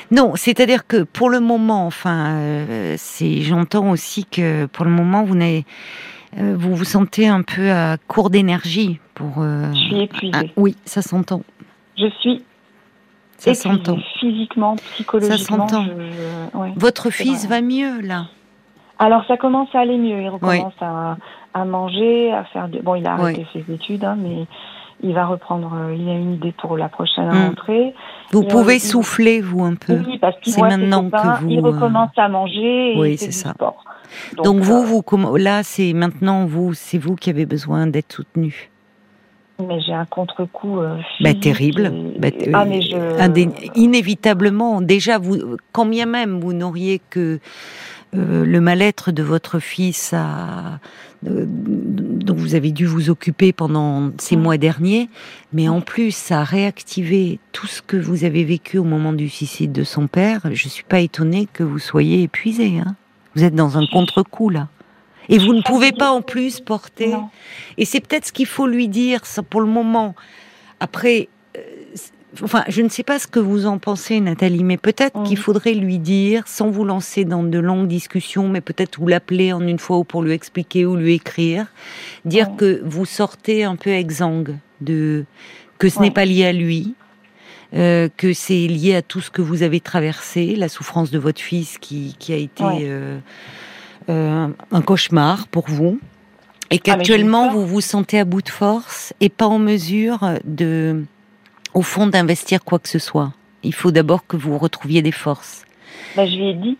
[0.09, 5.23] Non, c'est-à-dire que pour le moment, enfin, euh, c'est, j'entends aussi que pour le moment,
[5.23, 5.65] vous n'avez,
[6.39, 9.35] euh, vous vous sentez un peu à court d'énergie pour.
[9.37, 10.33] Euh, je suis épuisée.
[10.33, 11.43] Ah, oui, ça s'entend.
[11.97, 12.43] Je suis.
[13.37, 13.97] Ça s'entend.
[14.19, 15.67] Physiquement, psychologiquement.
[15.67, 15.85] Ça s'entend.
[16.75, 18.27] Votre fils va mieux là.
[18.99, 20.21] Alors ça commence à aller mieux.
[20.21, 21.17] Il recommence à,
[21.55, 22.67] à, manger, à faire.
[22.67, 22.79] De...
[22.79, 24.45] Bon, il a arrêté ses études, hein, mais
[25.03, 27.47] il va reprendre, euh, il a une idée pour la prochaine hmm.
[27.47, 27.93] rentrée.
[28.31, 30.01] Vous pouvez souffler, vous, un peu.
[30.05, 31.49] Oui, parce qu'il maintenant que vous.
[31.49, 33.51] Il recommence à manger et oui, c'est ça.
[33.51, 33.83] Sport.
[34.43, 38.69] Donc, vous, euh, vous, là, c'est maintenant vous, c'est vous qui avez besoin d'être soutenu.
[39.67, 40.79] Mais j'ai un contre-coup.
[40.79, 41.91] Euh, bah, terrible.
[42.17, 43.71] Bah, ah, mais je...
[43.75, 47.39] Inévitablement, déjà, vous, quand bien même vous n'auriez que
[48.13, 51.45] euh, le mal-être de votre fils euh,
[52.23, 55.09] dont vous avez dû vous occuper pendant ces mois derniers,
[55.53, 59.29] mais en plus ça a réactivé tout ce que vous avez vécu au moment du
[59.29, 60.41] suicide de son père.
[60.51, 62.79] Je suis pas étonnée que vous soyez épuisé.
[62.79, 62.95] Hein.
[63.35, 64.67] vous êtes dans un contre-coup là.
[65.29, 67.15] Et vous ne pouvez pas en plus porter.
[67.77, 70.15] Et c'est peut-être ce qu'il faut lui dire ça, pour le moment.
[70.79, 71.29] Après,
[72.43, 75.73] enfin, je ne sais pas ce que vous en pensez, Nathalie, mais peut-être qu'il faudrait
[75.73, 79.79] lui dire, sans vous lancer dans de longues discussions, mais peut-être vous l'appeler en une
[79.79, 81.67] fois ou pour lui expliquer ou lui écrire,
[82.25, 85.25] dire que vous sortez un peu exsangue de
[85.77, 86.93] que ce n'est pas lié à lui,
[87.73, 91.41] euh, que c'est lié à tout ce que vous avez traversé, la souffrance de votre
[91.41, 93.17] fils qui, qui a été euh,
[94.09, 95.99] euh, un cauchemar pour vous,
[96.69, 101.03] et ah, qu'actuellement vous vous sentez à bout de force et pas en mesure de
[101.73, 103.31] au fond, d'investir quoi que ce soit.
[103.63, 105.65] Il faut d'abord que vous retrouviez des forces.
[106.15, 106.77] Ben, je lui ai dit.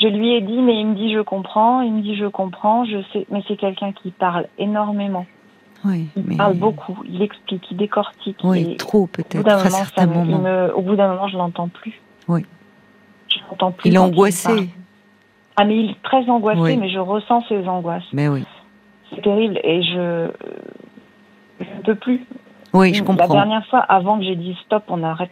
[0.00, 1.80] Je lui ai dit, mais il me dit je comprends.
[1.80, 2.84] Il me dit je comprends.
[2.84, 5.26] Je sais, mais c'est quelqu'un qui parle énormément.
[5.84, 6.98] Oui, il parle beaucoup.
[7.08, 8.38] Il explique, il décortique.
[8.42, 9.46] Oui, trop peut-être.
[9.48, 10.42] À certains moments.
[10.74, 12.00] au bout d'un moment, je l'entends plus.
[12.28, 12.44] Oui.
[13.28, 13.88] Je l'entends plus.
[13.88, 14.68] Il est angoissé.
[15.56, 18.04] ah mais il est très angoissé, mais je ressens ses angoisses.
[18.12, 18.44] Mais oui.
[19.10, 20.28] C'est terrible et je
[21.60, 22.26] je ne peux plus.
[22.76, 23.26] Oui, je comprends.
[23.28, 25.30] La dernière fois, avant que j'ai dit stop, on arrête.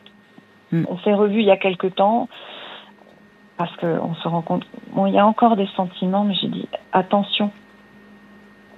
[0.72, 0.84] Mm.
[0.88, 2.28] On s'est revu il y a quelque temps
[3.56, 4.64] parce qu'on se rend compte.
[4.92, 7.50] Bon, il y a encore des sentiments, mais j'ai dit attention.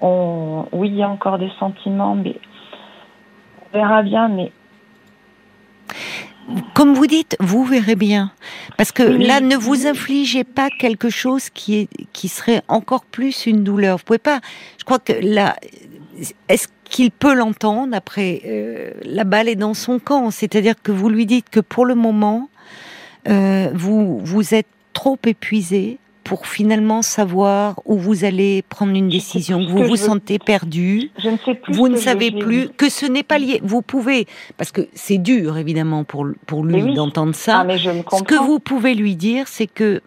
[0.00, 2.36] On, oui, il y a encore des sentiments, mais
[3.62, 4.28] on verra bien.
[4.28, 4.52] Mais
[6.74, 8.30] comme vous dites, vous verrez bien.
[8.76, 13.46] Parce que là, ne vous infligez pas quelque chose qui, est, qui serait encore plus
[13.46, 13.96] une douleur.
[13.98, 14.40] Vous pouvez pas.
[14.78, 15.56] Je crois que là,
[16.48, 20.30] est-ce qu'il peut l'entendre après euh, La balle est dans son camp?
[20.30, 22.48] C'est-à-dire que vous lui dites que pour le moment,
[23.28, 29.64] euh, vous, vous êtes trop épuisé pour finalement savoir où vous allez prendre une décision,
[29.64, 33.06] que vous vous sentez perdu, je ne sais plus vous ne savez plus, que ce
[33.06, 33.60] n'est pas lié.
[33.62, 34.26] Vous pouvez,
[34.56, 38.34] parce que c'est dur évidemment pour, pour lui d'entendre ça, ah, mais je ce que
[38.34, 40.00] vous pouvez lui dire, c'est que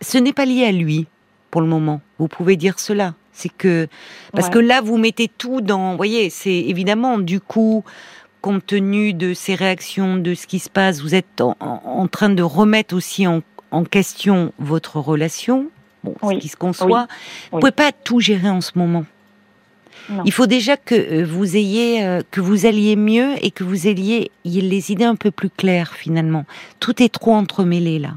[0.00, 1.06] ce n'est pas lié à lui
[1.52, 2.00] pour le moment.
[2.18, 3.14] Vous pouvez dire cela.
[3.38, 3.86] C'est que
[4.32, 7.84] parce que là vous mettez tout dans, vous voyez, c'est évidemment du coup
[8.40, 12.30] compte tenu de ces réactions, de ce qui se passe, vous êtes en, en train
[12.30, 15.68] de remettre aussi en en question votre relation,
[16.04, 17.06] bon, ce qui se conçoit,
[17.52, 19.04] vous pouvez pas tout gérer en ce moment.
[20.24, 23.86] Il faut déjà que euh, vous ayez, euh, que vous alliez mieux et que vous
[23.88, 26.46] ayez les idées un peu plus claires finalement.
[26.80, 28.14] Tout est trop entremêlé là.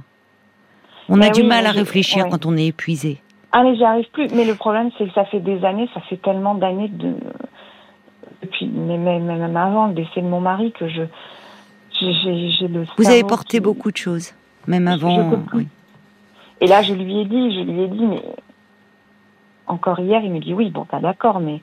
[1.10, 3.22] On a du mal à réfléchir quand on est épuisé.
[3.52, 4.28] Ah mais j'y arrive plus.
[4.34, 7.16] Mais le problème c'est que ça fait des années, ça fait tellement d'années de
[8.42, 11.04] depuis même, même avant le décès de mon mari que je
[12.02, 12.86] j'ai le.
[12.98, 14.34] Vous avez porté beaucoup de choses.
[14.68, 15.32] Même avant.
[15.54, 15.68] Oui.
[16.62, 18.22] Et là, je lui ai dit, je lui ai dit, mais
[19.68, 21.62] encore hier, il me dit oui, bon, t'as d'accord, mais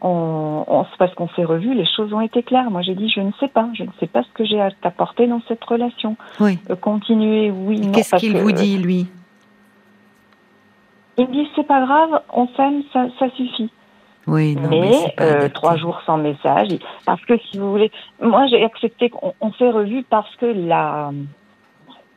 [0.00, 0.64] on,
[0.98, 2.70] parce qu'on s'est revus, les choses ont été claires.
[2.70, 4.70] Moi, j'ai dit, je ne sais pas, je ne sais pas ce que j'ai à
[4.70, 6.16] t'apporter dans cette relation.
[6.40, 6.58] Oui.
[6.70, 7.90] Euh, continuer, oui.
[7.92, 9.06] Qu'est-ce qu'il vous dit, lui?
[11.18, 13.70] Il me dit, c'est pas grave, on s'aime, ça, ça suffit.
[14.26, 16.68] Oui, non, mais, mais euh, trois jours sans message,
[17.06, 21.10] parce que si vous voulez, moi j'ai accepté qu'on s'est revus parce que la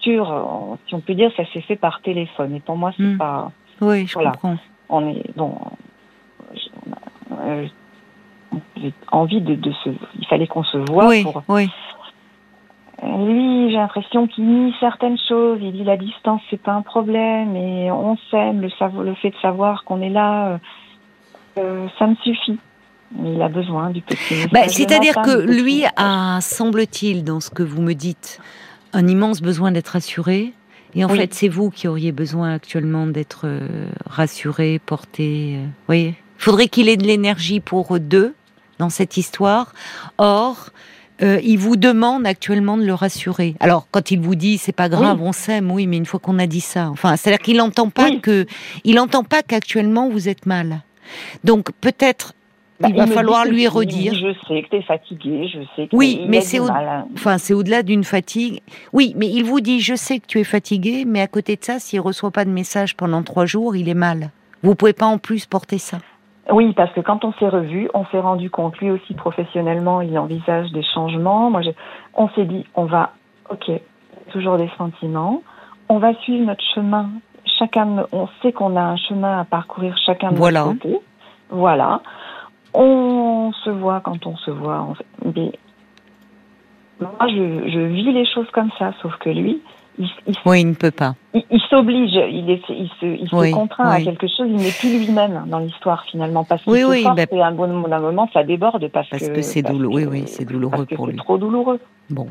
[0.07, 2.55] euh, si on peut dire, ça s'est fait par téléphone.
[2.55, 3.17] Et pour moi, c'est hmm.
[3.17, 3.51] pas.
[3.81, 4.57] Oui, je comprends.
[4.89, 5.55] On est bon.
[7.31, 7.67] Euh,
[8.77, 9.89] j'ai envie de, de, se.
[10.19, 11.07] Il fallait qu'on se voit.
[11.07, 11.43] Oui, pour...
[11.47, 11.69] oui.
[13.01, 15.59] Lui, j'ai l'impression qu'il nie certaines choses.
[15.61, 18.61] Il dit la distance, c'est pas un problème, et on s'aime.
[18.61, 18.69] Le,
[19.03, 20.59] le fait de savoir qu'on est là,
[21.57, 22.59] euh, ça me suffit.
[23.23, 24.47] Il a besoin du petit.
[24.51, 28.39] Bah, C'est-à-dire que lui a, semble-t-il, dans ce que vous me dites,
[28.91, 30.53] un immense besoin d'être rassuré.
[30.95, 35.57] Et en fait, c'est vous qui auriez besoin actuellement d'être euh, rassuré, porté.
[35.57, 38.35] Euh, voyez Il faudrait qu'il ait de l'énergie pour deux
[38.77, 39.73] dans cette histoire.
[40.19, 40.69] Or,
[41.21, 43.55] euh, il vous demande actuellement de le rassurer.
[43.59, 46.39] Alors, quand il vous dit c'est pas grave, on s'aime, oui, mais une fois qu'on
[46.39, 48.45] a dit ça, enfin, c'est-à-dire qu'il n'entend pas que,
[48.83, 50.81] il n'entend pas qu'actuellement vous êtes mal.
[51.43, 52.33] Donc, peut-être
[52.79, 54.13] bah, il va falloir lui redire.
[54.13, 56.67] Je sais que tu es fatigué, je sais que Oui, mais c'est au...
[57.13, 58.61] enfin, c'est au-delà d'une fatigue.
[58.91, 61.63] Oui, mais il vous dit je sais que tu es fatigué, mais à côté de
[61.63, 64.31] ça, s'il reçoit pas de message pendant trois jours, il est mal.
[64.63, 65.99] Vous pouvez pas en plus porter ça.
[66.51, 70.17] Oui, parce que quand on s'est revu, on s'est rendu compte, lui aussi professionnellement, il
[70.19, 71.49] envisage des changements.
[71.49, 71.61] Moi,
[72.15, 73.11] on s'est dit, on va,
[73.49, 73.71] ok,
[74.31, 75.41] toujours des sentiments,
[75.89, 77.09] on va suivre notre chemin.
[77.59, 80.65] Chacun, on sait qu'on a un chemin à parcourir chacun de voilà.
[80.65, 80.99] notre côté.
[81.49, 82.01] Voilà.
[82.73, 84.87] On se voit quand on se voit.
[85.23, 85.51] Mais
[86.99, 89.61] moi, je, je, vis les choses comme ça, sauf que lui,
[89.99, 90.09] il,
[90.45, 91.15] oui, il ne peut pas.
[91.33, 94.47] Il, s'oblige, il, est, il se, il se contraint à quelque chose.
[94.47, 97.67] Il n'est plus lui-même dans l'histoire finalement, parce qu'il oui, oui, bah, et un bon
[97.67, 100.05] moment, ça déborde parce, parce que, c'est douloureux.
[100.05, 101.17] Oui, oui, c'est douloureux pour lui.
[101.17, 101.79] Trop douloureux.
[102.09, 102.27] Bon.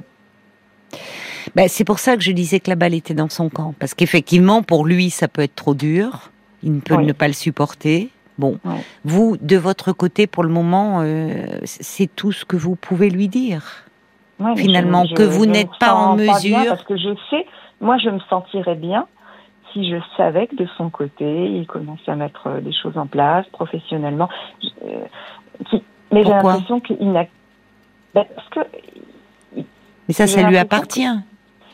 [1.54, 3.94] Ben, c'est pour ça que je disais que la balle était dans son camp, parce
[3.94, 6.30] qu'effectivement, pour lui, ça peut être trop dur.
[6.62, 8.10] Il ne peut ne pas le supporter.
[8.38, 8.58] Bon,
[9.04, 13.28] vous, de votre côté, pour le moment, euh, c'est tout ce que vous pouvez lui
[13.28, 13.84] dire.
[14.56, 16.64] Finalement, que vous n'êtes pas en mesure.
[16.68, 17.46] parce que je sais,
[17.80, 19.06] moi, je me sentirais bien
[19.72, 23.06] si je savais que de son côté, il commençait à mettre euh, des choses en
[23.06, 24.28] place professionnellement.
[24.84, 25.04] Euh,
[26.12, 27.24] mais j'ai l'impression qu'il n'a.
[28.14, 28.60] Ben, parce que.
[29.56, 31.08] Mais ça, ça lui appartient.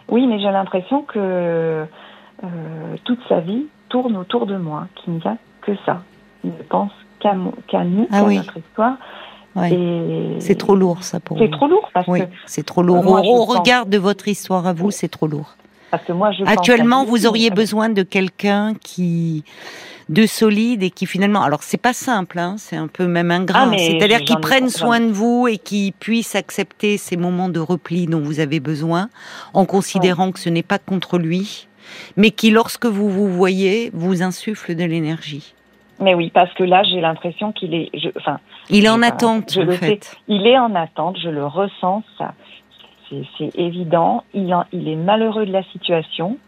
[0.08, 1.84] Oui, mais j'ai l'impression que
[3.04, 6.02] toute sa vie tourne autour de moi, qu'il n'y a que ça
[6.44, 7.52] ne pense qu'à nous,
[8.10, 8.96] ah qu'à notre histoire.
[10.38, 12.26] C'est trop lourd, ça, pour C'est trop lourd, parce oui, que...
[12.46, 13.06] C'est trop lourd.
[13.06, 15.56] Au, regard de votre histoire à vous, c'est trop lourd.
[15.90, 19.44] Parce que moi, je Actuellement, vous auriez besoin de quelqu'un qui
[20.08, 23.68] de solide et qui finalement, alors c'est pas simple, hein, c'est un peu même ingrat.
[23.70, 28.06] Ah, C'est-à-dire qui prenne soin de vous et qui puisse accepter ces moments de repli
[28.06, 29.10] dont vous avez besoin,
[29.52, 31.68] en considérant que ce n'est pas contre lui,
[32.16, 35.54] mais qui, lorsque vous vous voyez, vous insuffle de l'énergie.
[36.00, 38.38] Mais oui, parce que là, j'ai l'impression qu'il est, je, enfin,
[38.70, 39.52] il est en attente.
[39.52, 40.04] Je en le fait.
[40.04, 40.16] sais.
[40.28, 41.16] Il est en attente.
[41.22, 42.02] Je le ressens.
[42.18, 42.34] Ça,
[43.10, 44.24] c'est évident.
[44.34, 46.38] Il, en, il est malheureux de la situation.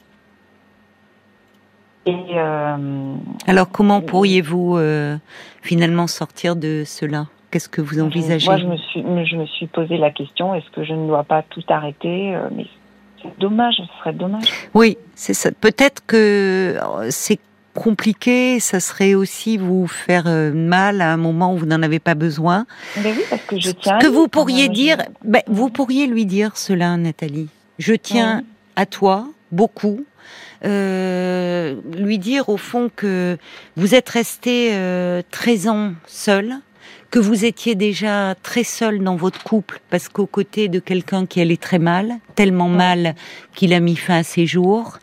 [2.06, 3.14] Et euh,
[3.46, 5.16] alors, comment pourriez-vous euh,
[5.62, 7.26] finalement sortir de cela?
[7.50, 8.46] Qu'est-ce que vous envisagez?
[8.46, 11.24] Moi, je me suis, je me suis posé la question est-ce que je ne dois
[11.24, 12.34] pas tout arrêter?
[12.34, 12.66] Euh, Mais
[13.22, 14.44] c'est dommage, ce serait dommage.
[14.72, 15.50] Oui, c'est ça.
[15.52, 16.76] Peut-être que
[17.10, 17.38] c'est
[17.74, 22.14] compliqué, ça serait aussi vous faire mal à un moment où vous n'en avez pas
[22.14, 22.66] besoin.
[23.02, 23.98] Mais oui, parce que je tiens.
[23.98, 27.48] Que vous pourriez dire, ben, vous pourriez lui dire cela, Nathalie.
[27.78, 28.42] Je tiens
[28.76, 30.04] à toi beaucoup.
[30.64, 33.38] Euh, lui dire au fond que
[33.76, 36.56] vous êtes resté euh, 13 ans seul,
[37.10, 41.40] que vous étiez déjà très seul dans votre couple parce qu'aux côtés de quelqu'un qui
[41.40, 43.14] allait très mal, tellement mal
[43.54, 44.98] qu'il a mis fin à ses jours,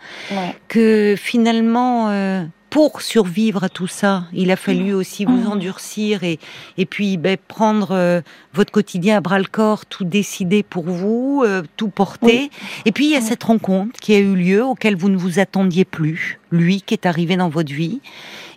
[0.67, 5.51] que finalement euh, pour survivre à tout ça, il a fallu aussi vous mmh.
[5.51, 6.37] endurcir et,
[6.77, 8.21] et puis ben, prendre euh,
[8.53, 12.49] votre quotidien à bras le corps, tout décider pour vous, euh, tout porter.
[12.85, 15.39] Et puis il y a cette rencontre qui a eu lieu, auquel vous ne vous
[15.39, 18.01] attendiez plus, lui qui est arrivé dans votre vie.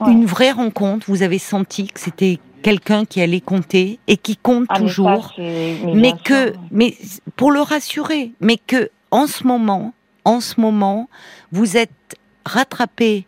[0.06, 4.66] Une vraie rencontre, vous avez senti que c'était quelqu'un qui allait compter et qui compte
[4.70, 6.96] ah, toujours, mais, que, mais
[7.36, 9.92] pour le rassurer, mais que en ce moment,
[10.24, 11.08] en ce moment,
[11.52, 11.90] vous êtes
[12.44, 13.26] rattrapé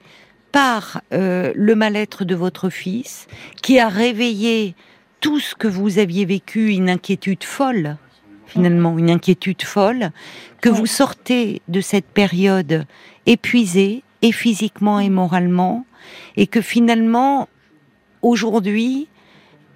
[0.52, 3.26] par euh, le mal-être de votre fils,
[3.62, 4.74] qui a réveillé
[5.20, 7.96] tout ce que vous aviez vécu, une inquiétude folle,
[8.46, 10.10] finalement, une inquiétude folle,
[10.60, 12.84] que vous sortez de cette période
[13.26, 15.84] épuisé, et physiquement et moralement,
[16.36, 17.48] et que finalement,
[18.22, 19.08] aujourd'hui,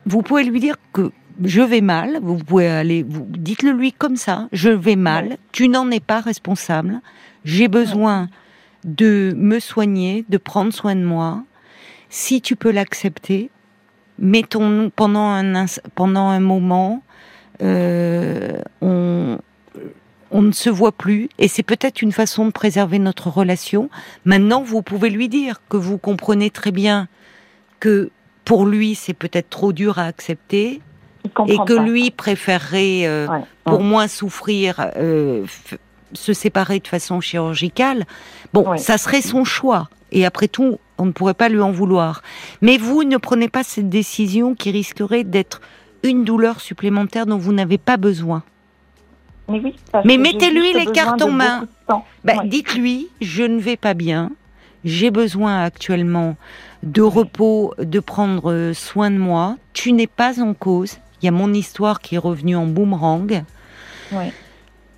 [0.06, 1.10] vous pouvez lui dire que
[1.44, 5.68] je vais mal, vous pouvez aller, vous dites-le lui comme ça, je vais mal, tu
[5.68, 7.00] n'en es pas responsable,
[7.44, 8.28] j'ai besoin
[8.86, 11.44] de me soigner, de prendre soin de moi.
[12.08, 13.50] Si tu peux l'accepter,
[14.18, 17.02] mettons pendant un pendant un moment,
[17.62, 19.38] euh, on
[20.32, 23.90] on ne se voit plus et c'est peut-être une façon de préserver notre relation.
[24.24, 27.08] Maintenant, vous pouvez lui dire que vous comprenez très bien
[27.80, 28.10] que
[28.44, 30.80] pour lui, c'est peut-être trop dur à accepter
[31.48, 33.26] et que lui préférerait, euh,
[33.64, 35.44] pour moins souffrir, euh,
[36.12, 38.06] se séparer de façon chirurgicale.
[38.52, 39.88] Bon, ça serait son choix.
[40.12, 42.22] Et après tout, on ne pourrait pas lui en vouloir.
[42.62, 45.60] Mais vous ne prenez pas cette décision qui risquerait d'être
[46.02, 48.42] une douleur supplémentaire dont vous n'avez pas besoin.
[49.48, 51.68] Mais, mettez-lui les cartes en main.
[52.24, 54.30] Ben, dites-lui, je ne vais pas bien.
[54.84, 56.36] J'ai besoin actuellement
[56.82, 59.56] de repos, de prendre soin de moi.
[59.72, 60.98] Tu n'es pas en cause.
[61.20, 63.44] Il y a mon histoire qui est revenue en boomerang.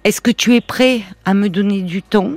[0.08, 2.30] Est-ce que tu es prêt à me donner du temps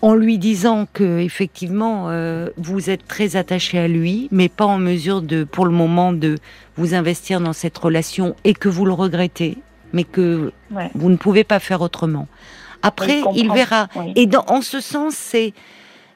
[0.00, 4.78] en lui disant que effectivement euh, vous êtes très attaché à lui, mais pas en
[4.78, 6.34] mesure de, pour le moment, de
[6.76, 9.58] vous investir dans cette relation et que vous le regrettez,
[9.92, 10.50] mais que
[10.96, 12.26] vous ne pouvez pas faire autrement?
[12.82, 13.86] Après, il, verra.
[14.16, 15.52] Et dans, en ce sens, c'est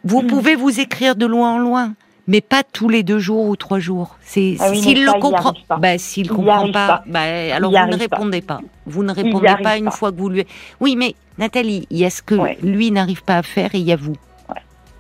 [0.02, 0.26] vous mm.
[0.26, 1.94] pouvez vous écrire de loin en loin
[2.26, 4.16] mais pas tous les deux jours ou trois jours.
[4.20, 7.20] C'est ah s'il le comprend, bah, s'il comprend pas, Bah,
[7.54, 8.60] alors vous ne répondez pas.
[8.86, 10.46] Vous ne répondez pas une fois que vous lui.
[10.80, 12.34] Oui, mais Nathalie, il y a ce que
[12.64, 14.16] lui n'arrive pas à faire et il y a vous.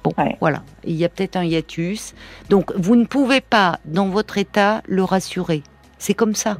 [0.04, 0.62] Bon, voilà.
[0.84, 2.14] Il y a peut-être un hiatus.
[2.48, 5.64] Donc, vous ne pouvez pas, dans votre état, le rassurer.
[5.98, 6.58] C'est comme ça.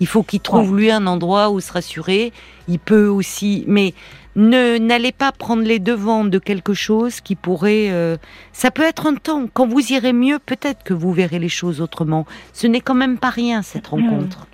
[0.00, 2.32] Il faut qu'il trouve lui un endroit où se rassurer.
[2.68, 3.94] Il peut aussi, mais
[4.38, 7.88] ne n'allez pas prendre les devants de quelque chose qui pourrait.
[7.90, 8.16] Euh,
[8.52, 9.46] ça peut être un temps.
[9.52, 12.24] Quand vous irez mieux, peut-être que vous verrez les choses autrement.
[12.52, 13.96] Ce n'est quand même pas rien cette hmm.
[13.96, 14.46] rencontre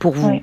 [0.00, 0.40] pour vous.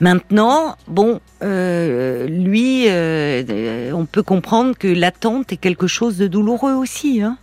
[0.00, 6.74] Maintenant, bon, euh, lui, euh, on peut comprendre que l'attente est quelque chose de douloureux
[6.74, 7.22] aussi.
[7.22, 7.38] Hein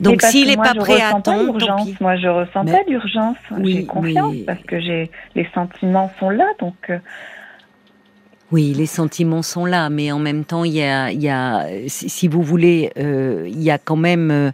[0.00, 1.58] donc s'il n'est pas prêt à attendre,
[2.00, 3.36] moi je ressens pas d'urgence.
[3.64, 6.92] j'ai confiance parce que j'ai les sentiments sont là, donc
[8.50, 12.28] oui, les sentiments sont là, mais en même temps, il y a, y a si
[12.28, 14.52] vous voulez, euh, il y a quand même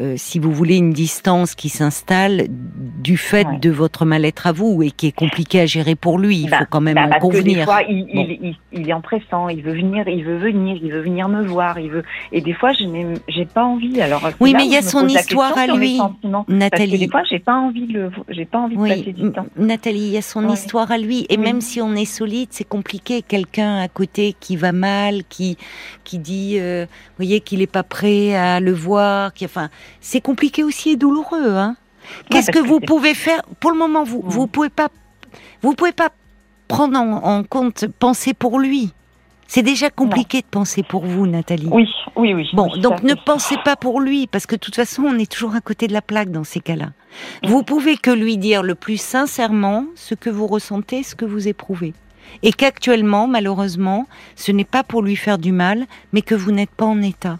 [0.00, 4.82] euh, si vous voulez, une distance qui s'installe du fait de votre mal-être à vous
[4.82, 6.38] et qui est compliqué à gérer pour lui.
[6.38, 7.58] Il bah, faut quand même bah, en convenir.
[7.58, 10.90] des fois, il, il, il, est en pressant, il veut venir, il veut venir, il
[10.90, 12.02] veut venir me voir, il veut.
[12.32, 14.00] Et des fois, je n'ai, j'ai pas envie.
[14.00, 16.00] Alors oui, mais il y a son histoire à lui,
[16.48, 16.98] Nathalie.
[16.98, 19.46] des fois, j'ai pas envie de, j'ai pas envie de passer du temps.
[19.56, 22.68] Nathalie, il y a son histoire à lui, et même si on est solide, c'est
[22.68, 23.22] compliqué.
[23.22, 25.56] Quelqu'un à côté qui va mal, qui
[26.02, 29.70] qui dit, euh, vous voyez, qu'il est pas prêt à le voir, qui, enfin
[30.00, 31.56] c'est compliqué aussi et douloureux.
[31.56, 31.76] Hein
[32.30, 33.42] Qu'est-ce que vous pouvez faire?
[33.60, 34.88] Pour le moment, vous vous pouvez pas
[35.62, 36.10] vous pouvez pas
[36.68, 38.92] prendre en, compte penser pour lui.
[39.46, 41.68] C'est déjà compliqué de penser pour vous, Nathalie.
[41.70, 42.48] Oui, oui, oui.
[42.54, 45.30] Bon, oui, donc ne pensez pas pour lui, parce que de toute façon, on est
[45.30, 46.90] toujours à côté de la plaque dans ces cas-là.
[47.44, 51.46] Vous pouvez que lui dire le plus sincèrement ce que vous ressentez, ce que vous
[51.46, 51.92] éprouvez.
[52.42, 56.70] Et qu'actuellement, malheureusement, ce n'est pas pour lui faire du mal, mais que vous n'êtes
[56.70, 57.38] pas en état.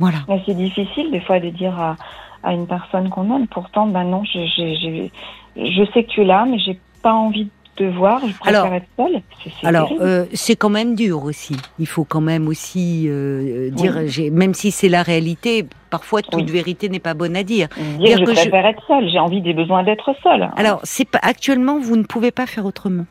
[0.00, 0.18] Voilà.
[0.46, 1.96] C'est difficile des fois de dire à,
[2.42, 3.46] à une personne qu'on aime.
[3.46, 5.08] Pourtant, ben non, je, je,
[5.56, 8.20] je, je sais que tu es là, mais j'ai pas envie de te voir.
[8.26, 9.22] Je préfère Alors- être seule.
[9.62, 11.56] Alors, euh, c'est quand même dur aussi.
[11.78, 14.30] Il faut quand même aussi euh, dire, Oui.
[14.30, 16.50] même si c'est la réalité, parfois toute Oui.
[16.52, 17.68] vérité n'est pas bonne à dire.
[17.98, 19.08] dire, dire je que je- préfère être seule.
[19.10, 20.50] J'ai envie des besoins d'être seule.
[20.56, 23.06] Alors, c'est pas actuellement, vous ne pouvez pas faire autrement.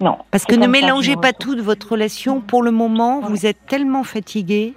[0.00, 0.16] non.
[0.32, 2.40] Parce que ne mélangez pas toute votre relation.
[2.40, 3.26] Pour le moment, Ouais.
[3.28, 4.74] vous êtes tellement fatigué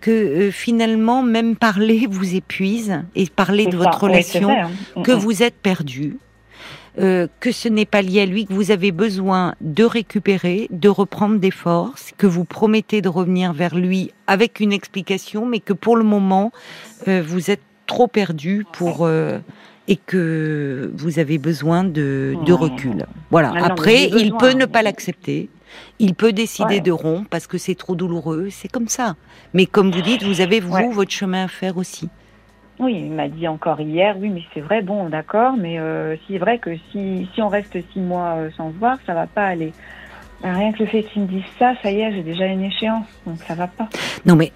[0.00, 3.76] que euh, finalement, même parler vous épuise et parler de ça.
[3.78, 5.02] votre Oui, relation, vrai, hein.
[5.02, 5.18] que Mm, mm.
[5.18, 6.16] vous êtes perdu.
[7.00, 10.88] euh, que ce n'est pas lié à lui, que vous avez besoin de récupérer, de
[10.88, 15.72] reprendre des forces, que vous promettez de revenir vers lui avec une explication, mais que
[15.72, 16.50] pour le moment,
[17.06, 19.38] euh, vous êtes trop perdu pour euh,
[19.86, 22.58] et que vous avez besoin de, de Ouais.
[22.58, 23.06] recul.
[23.30, 23.52] Voilà.
[23.56, 25.48] Ah Après, il peut ne pas l'accepter.
[26.00, 26.80] Il peut décider Ouais.
[26.80, 28.48] de rompre parce que c'est trop douloureux.
[28.50, 29.16] C'est comme ça.
[29.54, 30.88] Mais comme vous dites, vous avez vous Ouais.
[30.92, 32.08] votre chemin à faire aussi.
[32.78, 36.38] Oui, il m'a dit encore hier, oui, mais c'est vrai, bon, d'accord, mais euh, c'est
[36.38, 39.46] vrai que si, si on reste six mois euh, sans se voir, ça va pas
[39.46, 39.72] aller.
[40.44, 43.06] Rien que le fait qu'il me dise ça, ça y est, j'ai déjà une échéance,
[43.26, 43.88] donc ça va pas.
[44.24, 44.52] Non, mais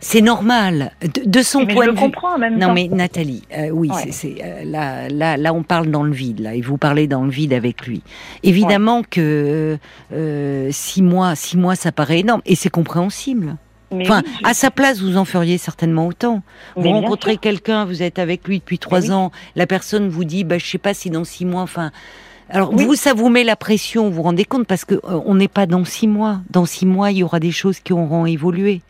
[0.00, 0.92] c'est normal.
[1.02, 2.04] De, de son mais point je de le vue.
[2.06, 2.74] comprends en même Non temps.
[2.74, 4.10] mais Nathalie, euh, oui, Ouais.
[4.10, 7.22] c'est- euh, là, là, là, on parle dans le vide, là, et vous parlez dans
[7.24, 8.02] le vide avec lui.
[8.42, 9.78] Évidemment que
[10.12, 13.56] euh, six mois, six mois, ça paraît énorme, et c'est compréhensible.
[13.92, 16.42] Mais Enfin, oui, je- à sa place, vous en feriez certainement autant.
[16.76, 20.44] Vous mais rencontrez quelqu'un, vous êtes avec lui depuis trois ans, la personne vous dit,
[20.44, 21.90] bah, je sais pas si dans six mois, enfin.
[22.52, 22.84] Alors Oui.
[22.84, 25.48] vous, ça vous met la pression, vous vous rendez compte, parce que euh, on n'est
[25.48, 26.40] pas dans six mois.
[26.50, 28.80] Dans six mois, il y aura des choses qui auront évolué.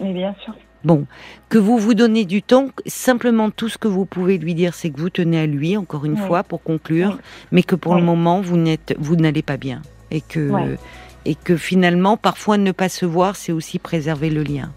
[0.00, 0.54] Mais bien sûr.
[0.82, 1.06] Bon,
[1.50, 4.88] que vous vous donnez du temps, simplement tout ce que vous pouvez lui dire, c'est
[4.90, 6.26] que vous tenez à lui, encore une Oui.
[6.26, 7.20] fois, pour conclure, Oui.
[7.52, 9.82] mais que pour le moment, vous n'êtes, vous n'allez pas bien.
[10.10, 10.78] Et que, Ouais.
[11.26, 14.72] et que finalement, parfois, ne pas se voir, c'est aussi préserver le lien.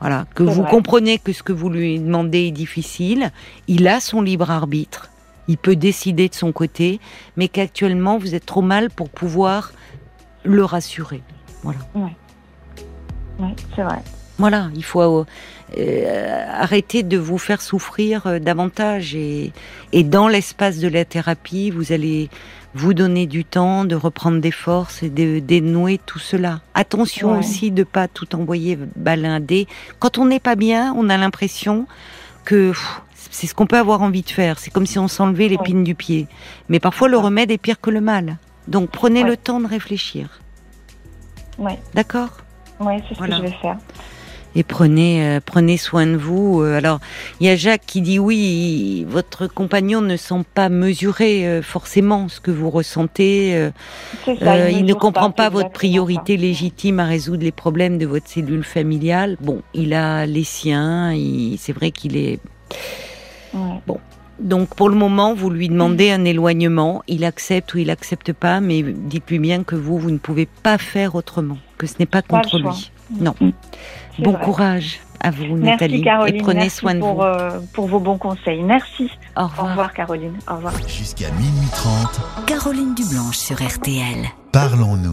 [0.00, 0.26] Voilà.
[0.34, 0.70] Que vous vrai.
[0.70, 3.30] comprenez que ce que vous lui demandez est difficile.
[3.68, 5.08] Il a son libre arbitre.
[5.46, 6.98] Il peut décider de son côté,
[7.36, 9.70] mais qu'actuellement, vous êtes trop mal pour pouvoir
[10.42, 11.22] le rassurer.
[11.62, 11.78] Voilà.
[11.94, 12.10] Oui,
[13.76, 14.02] c'est vrai.
[14.42, 15.24] Voilà, il faut
[15.78, 19.52] euh, arrêter de vous faire souffrir euh, davantage et,
[19.92, 22.28] et dans l'espace de la thérapie, vous allez
[22.74, 26.60] vous donner du temps de reprendre des forces et de dénouer tout cela.
[26.74, 27.38] Attention Ouais.
[27.38, 29.68] aussi de pas tout envoyer balader.
[30.00, 31.86] Quand on n'est pas bien, on a l'impression
[32.44, 32.72] que
[33.30, 34.58] c'est ce qu'on peut avoir envie de faire.
[34.58, 36.26] C'est comme si on s'enlevait l'épine du pied.
[36.68, 37.22] Mais parfois le Ouais.
[37.22, 38.38] remède est pire que le mal.
[38.66, 39.30] Donc prenez Ouais.
[39.30, 40.40] le temps de réfléchir.
[41.58, 42.30] Oui, D'accord?
[42.80, 43.36] Ouais, c'est ce Voilà.
[43.38, 43.76] que je vais faire.
[44.54, 46.60] Et prenez euh, prenez soin de vous.
[46.62, 47.00] Euh, Alors
[47.40, 52.28] il y a Jacques qui dit oui, votre compagnon ne sent pas mesurer euh, forcément
[52.28, 53.54] ce que vous ressentez.
[53.56, 53.70] euh,
[54.40, 58.64] ça, il ne comprend pas votre priorité légitime à résoudre les problèmes de votre cellule
[58.64, 59.36] familiale.
[59.40, 61.14] Bon, il a les siens.
[61.58, 62.38] C'est vrai qu'il est.
[63.54, 63.80] Ouais.
[64.40, 67.02] Donc pour le moment, vous lui demandez un éloignement.
[67.06, 70.78] Il accepte ou il accepte pas, mais dites-lui bien que vous, vous ne pouvez pas
[70.78, 72.72] faire autrement, que ce n'est pas Pas contre choix.
[72.72, 72.90] lui.
[73.20, 73.34] Non.
[74.18, 74.44] Bon vrai.
[74.44, 77.22] courage à vous, Merci Nathalie, Caroline, et prenez merci soin de pour, vous.
[77.22, 78.62] euh, pour vos bons conseils.
[78.62, 79.08] Merci.
[79.36, 79.68] Au Au revoir.
[79.70, 80.34] revoir Caroline.
[80.50, 80.72] Au revoir.
[80.88, 84.26] Jusqu'à minuit 30, Caroline Dublanche sur RTL.
[84.52, 85.10] parlons-nous.